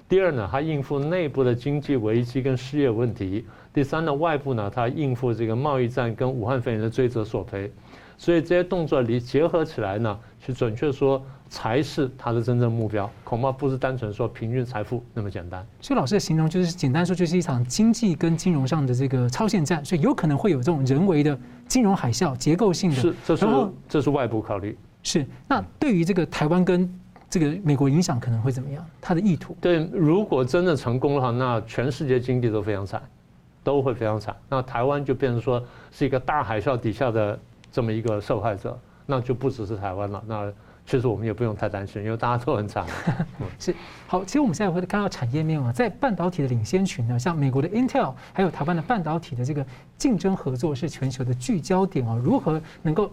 [0.09, 7.71] 第二呢，它应付内部的经济危机跟失业问题；第三呢，外部呢，它应付这个贸易战跟武汉肺炎的追责索赔。
[8.17, 11.23] 所以这些动作里结合起来呢，去准确说。
[11.47, 15.65] 才是他的真正目标，恐怕不是单纯说平均财富那么简单。
[15.81, 21.39] 所以老师的形容就是简单说，就是一场经济跟金融上的这个超限战，所以有可能会有这种人为的
[21.69, 22.97] 金融海啸，结构性的。
[22.97, 23.47] 是，这是
[23.89, 24.77] 这是外部考虑。
[25.05, 26.93] 是，那对于这个台湾跟
[27.31, 28.85] 这个美国影响可能会怎么样？
[29.01, 29.57] 他的意图？
[29.61, 33.03] 对，如果真的成功的话，那全世界经济都非常惨，
[33.63, 34.35] 都会非常惨。
[34.49, 37.39] 那台湾就变成说是一个大海啸底下的
[37.71, 40.23] 这么一个受害者，那就不只是台湾了。
[40.27, 40.53] 那
[40.87, 42.87] 其实我们也不用太担心，因为大家都很惨。
[43.59, 43.75] 是
[44.07, 52.19] 好，其实我们现在会看到产业面啊，在半导体的领先群呢，像美国的 Intel，还有台湾的半导体的这个竞争合作是全球的聚焦点啊。
[52.23, 53.11] 如何能够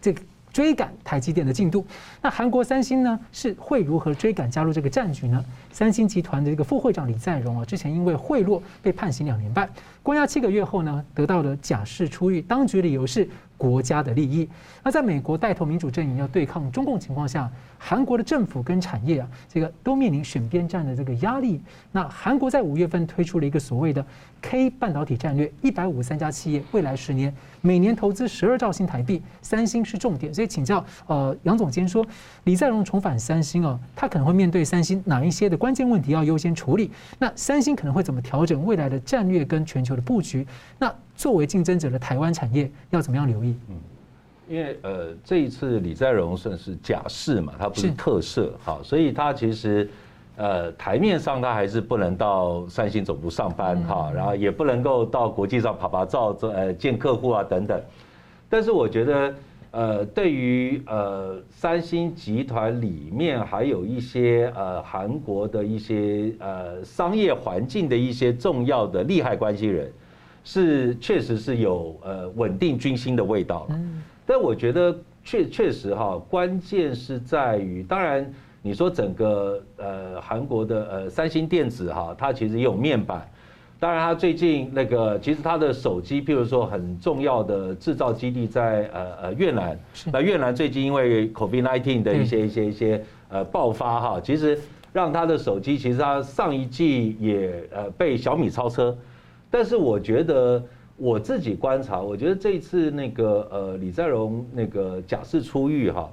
[0.00, 0.20] 这个
[0.54, 1.84] 追赶台积电的进度？
[2.22, 5.44] 那韩国三星呢，是会如何追赶加入这个战局呢？
[5.72, 9.68] 三星集团的这个副会长李在镕啊，之前因为贿赂被判刑两年半，
[10.00, 13.28] 关押七个月后呢，得到了假释出狱，当局理由是。
[13.56, 14.46] 国家的利益。
[14.82, 17.48] 那在美国带头民主阵营要对抗中共情况下，
[17.86, 21.60] 韩国的政府跟产业啊，这个都面临选边站的这个压力。
[21.92, 24.02] 那韩国在五月份推出了一个所谓的
[24.40, 27.30] K 半导体战略，一百五十三家企业，未来十年
[27.60, 30.32] 每年投资十二兆新台币，三星是重点。
[30.32, 32.02] 所以请教呃杨总监说，
[32.44, 36.90] 李在镕重返三星哦，他可能会面对三星哪一些的关键问题要优先处理？
[37.18, 40.46] 那三星可能会怎么调整未来的战略跟全球的布局？
[40.78, 43.54] 那作为竞争者的台湾产业要怎么样留意？
[43.68, 43.76] 嗯，
[44.48, 49.88] 因为呃这一次李在镕算是假释嘛，他不是特赦，好，所以他其实
[50.36, 57.80] 呃台面上他还是不能到三星总部上班哈，然后也不能够到国际上拍拍照、呃见客户啊等等。
[58.48, 59.34] 但是我觉得
[59.70, 69.92] 呃对于呃三星集团里面还有一些呃韩国的一些呃商业环境的一些重要的利害关系人。
[70.46, 73.78] 是，确实是有呃稳定军心的味道了。
[74.26, 83.28] 但我觉得确确实哈，关键是在于，当然你说整个呃韩国的呃三星电子哈，它其实也有面板。
[83.80, 89.78] 当然，它最近那个其实它的手机，譬如说很重要的制造基地在呃呃越南。
[90.10, 94.58] 那越南最近因为 COVID-19 的一些一些一些呃爆发哈，其实
[94.92, 98.96] 让它的手机其实它上一季也呃被小米超车。
[99.50, 100.62] 但是我觉得
[100.96, 106.08] 我自己观察，我觉得这一次那个呃李在镕那个假释出狱哈，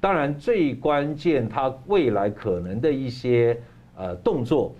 [0.00, 3.60] 当然最关键他未来可能的一些
[3.96, 4.74] 呃动作，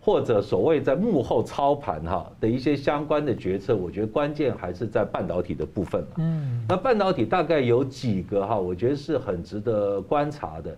[0.00, 6.04] 或者所谓在幕后操盘哈的一些相关的决策，我觉得关键还是在半导体的部分。
[6.16, 10.76] 嗯，那半导体大概有几个哈，我觉得是很值得观察的。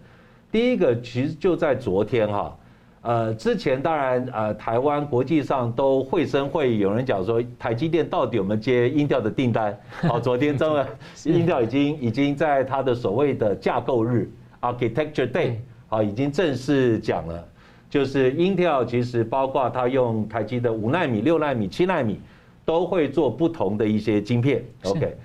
[0.52, 2.54] 第一个其实就在昨天哈。
[3.02, 9.74] 呃，之前当然呃，台湾国际上都绘声绘影，有人讲说台积电到底有没有接 Intel 的订单？
[10.02, 10.86] 好，昨天真的
[11.24, 14.30] Intel 已经已经在它的所谓的架构日
[14.60, 15.54] Architecture Day
[15.88, 17.42] 好，已经正式讲了，
[17.88, 22.20] 就是 Intel 其实包括它用台积的五纳米、六纳米、七纳米，
[22.66, 24.62] 都会做不同的一些晶片。
[24.84, 25.16] OK，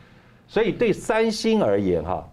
[0.47, 2.25] 所以对三星而言哈，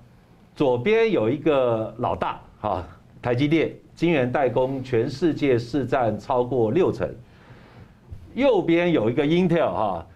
[0.54, 2.86] 左边有一个老大哈，
[3.20, 3.72] 台积电。
[3.94, 7.08] 晶圆代工全世界市占超过六成，
[8.34, 10.06] 右边有一个 Intel 哈，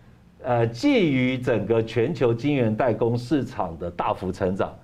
[0.43, 4.75] 呃，介于整个全球晶圆代工市场的大幅成长，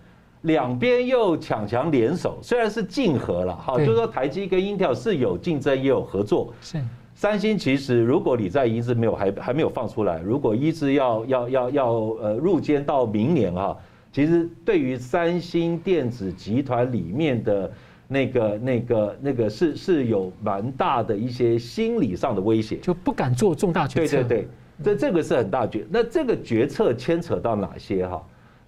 [0.43, 6.53] 两边又强强联手，虽然是竞合了哈，就是说台积跟 Intel 是有竞争也有合作。
[6.61, 6.79] 是，
[7.15, 13.77] 三星其实如果你在一直没有还还没有放出来，如果一直要要要要呃入监到明年哈，
[14.13, 17.73] 其实对于三星电子集团里面的。
[18.13, 24.19] 那个、那个、那个是是有蛮大的一些心理上的威胁，就不敢做重大决策。
[24.19, 24.49] 对对对，
[24.85, 25.87] 这这个是很大决。
[25.89, 28.23] 那这个决策牵扯到哪些哈？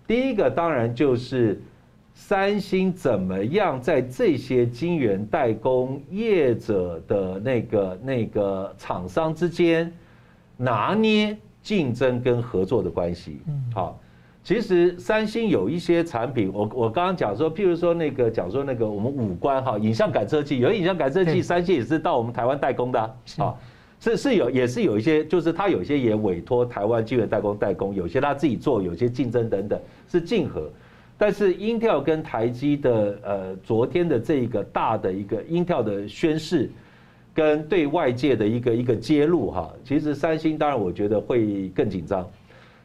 [0.06, 1.60] 第一个当然就是
[2.14, 9.92] 三星怎么样在这些晶圆代工业者的那个那个厂商之间
[10.56, 13.40] 拿捏竞争跟合作的关系。
[13.46, 14.00] 嗯，好。
[14.44, 23.00] 其实三星有一些产品，我我刚刚讲说，譬如说那个讲说那个我们五官哈影像感测器，有影像感测器，三星也是到我们台湾代工的
[23.38, 23.54] 啊，
[23.98, 29.80] 是是有也是有一些，就是它有些也委托台湾晶圆代工代工，有些他自己做，有些竞争等等
[30.10, 30.70] 是竞合。
[31.16, 36.70] 但是 Intel 跟台积的呃昨天的这一个大的一个 Intel 的宣示，
[37.32, 42.28] 跟对外界的一个一个揭露哈，其实三星当然我觉得会更紧张。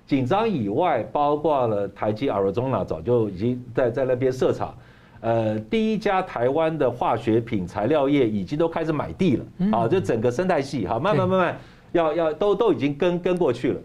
[0.10, 4.76] 紧张以外，包括了台积 Arizona 早就已经在在那边设厂，
[5.22, 11.58] 呃，第一家台湾的化学品材料业已经都开始买地了，啊，就整个生态系，好，慢慢慢慢
[11.92, 13.80] 要要都都已经跟跟过去了，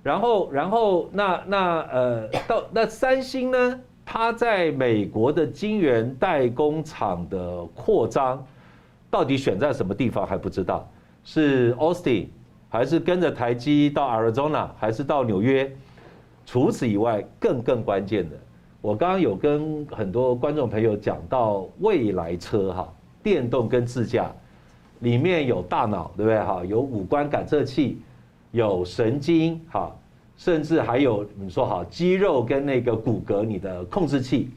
[0.00, 8.46] 然后然后那那呃到那三星呢，它在美国的晶圆代工厂的扩张，
[9.10, 10.88] 到底选在什么地方还不知道，
[11.24, 12.28] 是 Austin。
[12.74, 15.70] 还是跟着台积到 Arizona，还是到纽约？
[16.44, 18.36] 除此以外，更更关键的，
[18.80, 24.28] 我刚刚有跟很多观众朋友讲到未来车哈，电动跟自驾，
[24.98, 26.64] 里面有大脑，对不对哈？
[26.64, 28.02] 有五官感测器，
[28.50, 29.94] 有神经哈，
[30.36, 34.50] 甚至还有你说哈肌肉跟那个骨骼，你的控制器。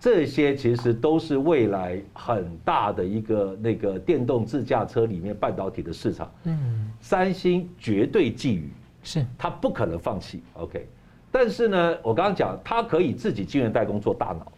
[0.00, 6.32] 这些其实都是未来很大的一个那个电动自驾车里面半导体的市场。
[6.44, 8.62] 嗯，三星绝对觊觎，
[9.02, 10.42] 是它不可能放弃。
[10.54, 10.88] OK，
[11.30, 14.50] 但是呢，我刚刚讲，它可以自己晶圆代工做大脑，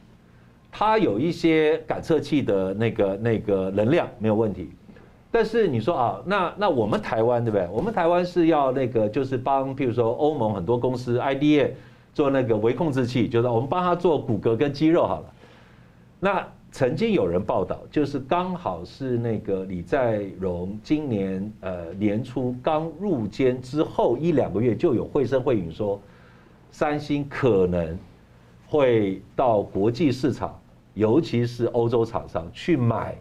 [0.70, 4.70] 它有一些感测器的那个那个能量没有问题。
[5.32, 7.66] 但是你说啊，那那我们台湾对不对？
[7.72, 11.70] 我们台湾是要那个就是帮，譬如说欧盟很多公司 IDM。
[12.12, 15.32] 做那个微控制器，就是我们帮他做骨骼跟肌肉好了。
[16.20, 26.00] 那曾经有人报道，就是刚好是那个李在镕今年呃年初刚入监之后一两个月，就有绘声绘影说，
[26.70, 27.98] 三星可能
[28.68, 30.58] 会到国际市场，
[30.94, 33.16] 尤其是欧洲厂商去买。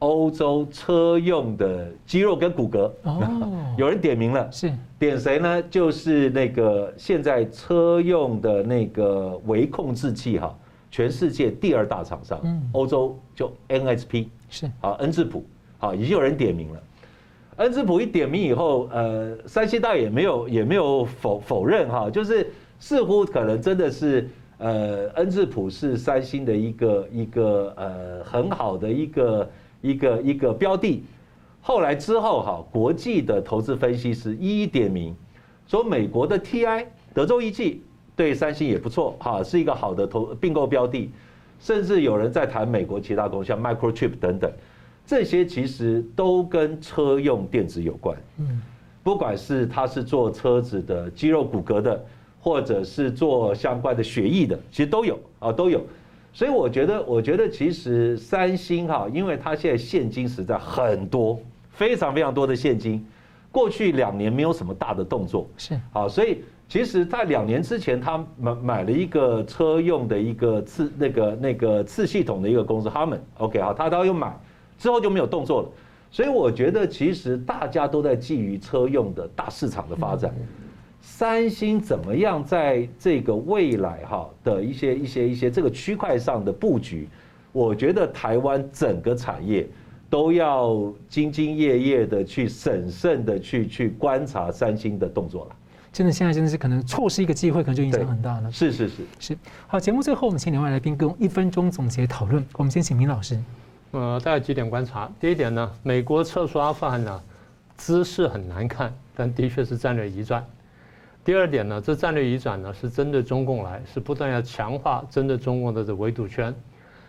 [0.00, 5.62] 欧洲车用的肌肉跟骨骼，哦， 有人点名了，是点谁呢？
[5.70, 10.56] 就是那个现在车用的那个微控制器哈，
[10.90, 15.44] 全世界第二大厂商，嗯，欧洲就 NXP 是啊，恩智浦，
[15.78, 16.82] 好，已经有人点名了。
[17.56, 24.28] 恩智浦一点名以后，呃，三星大也没有也没有否否认哈，就是似乎可能真的是
[24.58, 29.48] 呃，恩智浦是三星的一个一个呃很好的一个。
[29.80, 31.04] 一个一个标的，
[31.60, 35.14] 后来之后哈，国际的投资分析师一一点名，
[35.66, 37.82] 说美国的 TI 德州仪器
[38.16, 41.10] 对三星也不错哈，是一个好的投并购标的，
[41.60, 44.50] 甚至有人在谈美国其他公司，像 Microchip 等等，
[45.04, 48.16] 这些其实都跟车用电子有关。
[48.38, 48.62] 嗯，
[49.02, 52.04] 不管是他是做车子的肌肉骨骼的，
[52.40, 55.82] 或者是做相关的血液的，其实都有啊，都有。
[56.38, 61.36] 所以我觉得，我觉得其实三星哈，因为它现在现金实在很多，
[61.72, 63.04] 非常非常多的现金，
[63.50, 65.76] 过去两年没有什么大的动作，是。
[65.92, 74.32] 好，所以其实，在两年之前，他买买了一个车用的一个次那个那个次系统的一个公司，Harman，OK 好，他他又买，
[74.78, 75.68] 之后就没有动作了，
[76.08, 80.32] 所以我觉得其实大家都在觊觎车用的大市场的发展。
[81.10, 87.08] 三星怎么样在这个未来哈的一些一些一些这个区块上的布局？
[87.50, 89.66] 我觉得台湾整个产业
[90.08, 90.74] 都要
[91.10, 95.56] 兢兢业业的去审慎的去去观察三星的动作了。
[95.92, 98.52] 真的，现在真的是可能错失一个机会，可能就影响很大了。
[98.52, 99.38] 是是是是。
[99.66, 102.46] 好，节目最后我们请两位来宾跟一分钟总结讨论。
[102.52, 103.36] 我们先请明老师。
[103.90, 105.10] 呃，大概几点观察？
[105.18, 107.20] 第一点呢，美国撤出阿富汗呢，
[107.76, 110.46] 姿势很难看，但的确是战略移转。
[111.28, 116.54] 第二点呢，这战略移转呢是针对中共来，是不断要强化针对中共的这围堵圈。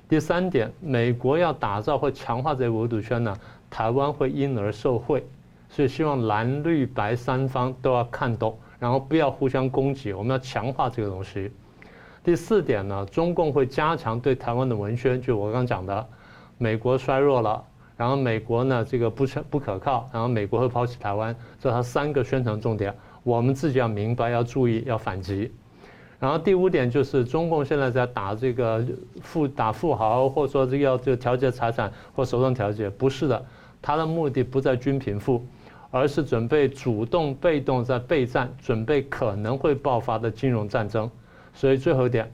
[0.10, 3.34] 第三点，美国要打造或强化这围堵圈呢，
[3.70, 5.26] 台湾会因而受惠，
[5.70, 11.50] 所以希望蓝绿白三方都要看懂，然后不要互相攻击，我们要强化这个东西。
[12.22, 16.06] 第四点呢，中共会加强对台湾的文宣，就我刚讲的，
[16.58, 17.64] 美国衰弱了，
[17.96, 22.94] 然后美国呢这个不不可靠，然后美国会抛弃台湾，这它三个宣传重点。
[23.30, 25.52] 我们自己要明白，要注意，要反击。
[26.20, 28.84] 然后第五点就是，中共现在在打这个
[29.22, 33.46] 富打富豪，或者说这个要就调节财产或手段调节，不是的，
[33.82, 35.46] 他的目的不在均贫富，
[35.92, 41.10] 而是准备主动被动在备战，准备可能会爆发的金融战争。
[41.54, 42.30] 所以最后一点，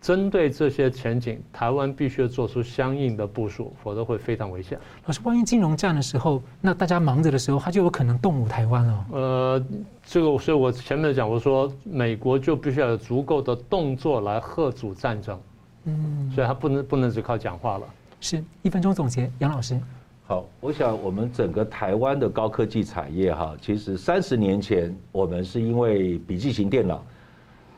[0.00, 4.78] 针对这些前景，台湾必须要做出相应的部署，否则会非常危险。
[5.04, 9.06] 老师，万一金融战的时候，那大家忙着的时候，他就有可能动武台湾了。
[9.12, 9.64] 呃，
[10.04, 15.38] 这个，所以我前面讲，我说美国就必须要有足够的动作来遏阻战争。
[15.84, 17.86] 嗯，所以他不能不能只靠讲话了。
[18.20, 19.78] 是一分钟总结，杨老师。
[20.26, 27.04] 好，我想我们整个台湾的高科技产业哈，其实三十年前我们是因为笔记型电脑。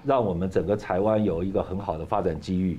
[0.04, 2.78] 让我们整个台湾有一个很好的发展机遇。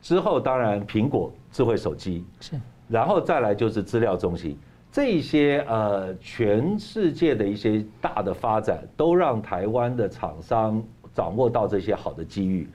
[0.00, 4.54] 之后，当然苹果智慧手机是，然后再来就是资料中心，
[4.92, 10.82] 这些呃全世界的一些大的发展，都让台湾的厂商
[11.14, 12.68] 掌握到这些好的机遇。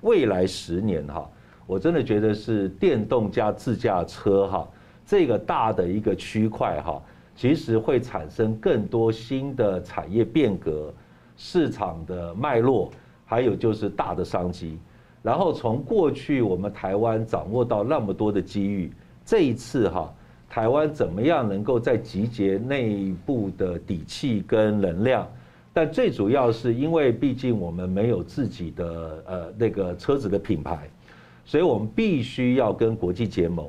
[0.00, 1.30] 未来十年哈，
[1.64, 4.68] 我真的觉得是电动加自驾车哈，
[5.06, 7.00] 这个大的一个区块哈，
[7.36, 10.92] 其实会产生更多新的产业变革、
[11.36, 12.90] 市场的脉络。
[13.32, 14.78] 还有就是大的商机，
[15.22, 18.92] 然后从过去我们台湾掌握到那么多的机遇，
[19.24, 20.12] 这一次哈，
[20.50, 25.26] 台湾怎么样能够再集结内部的底气跟能量？
[25.72, 30.86] 但最主要是因为毕竟我们没有自己的呃那个车子的品牌，
[31.46, 33.66] 所以我们必须要跟国际结盟，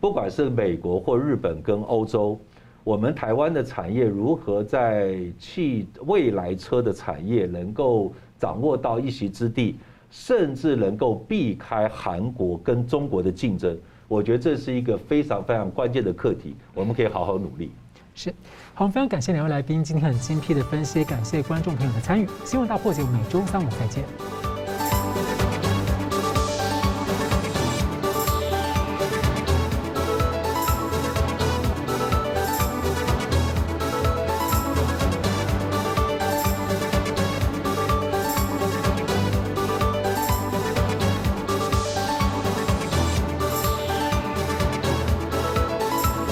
[0.00, 2.40] 不管是美国或日本跟欧洲，
[2.82, 8.14] 我们台湾的产业如何在汽未来车的产业能够。
[8.44, 9.76] 掌握到一席之地，
[10.10, 13.74] 甚至能够避开韩国跟中国的竞争，
[14.06, 17.70] 我觉得这是一个非常非常关键的课题，我们可以好好努力。
[18.14, 18.34] 是，
[18.74, 22.28] 好，非常感谢两位来宾今天很精辟的分析，感谢观众朋友的参与。
[22.44, 24.53] 新闻大破解，每周三晚再见。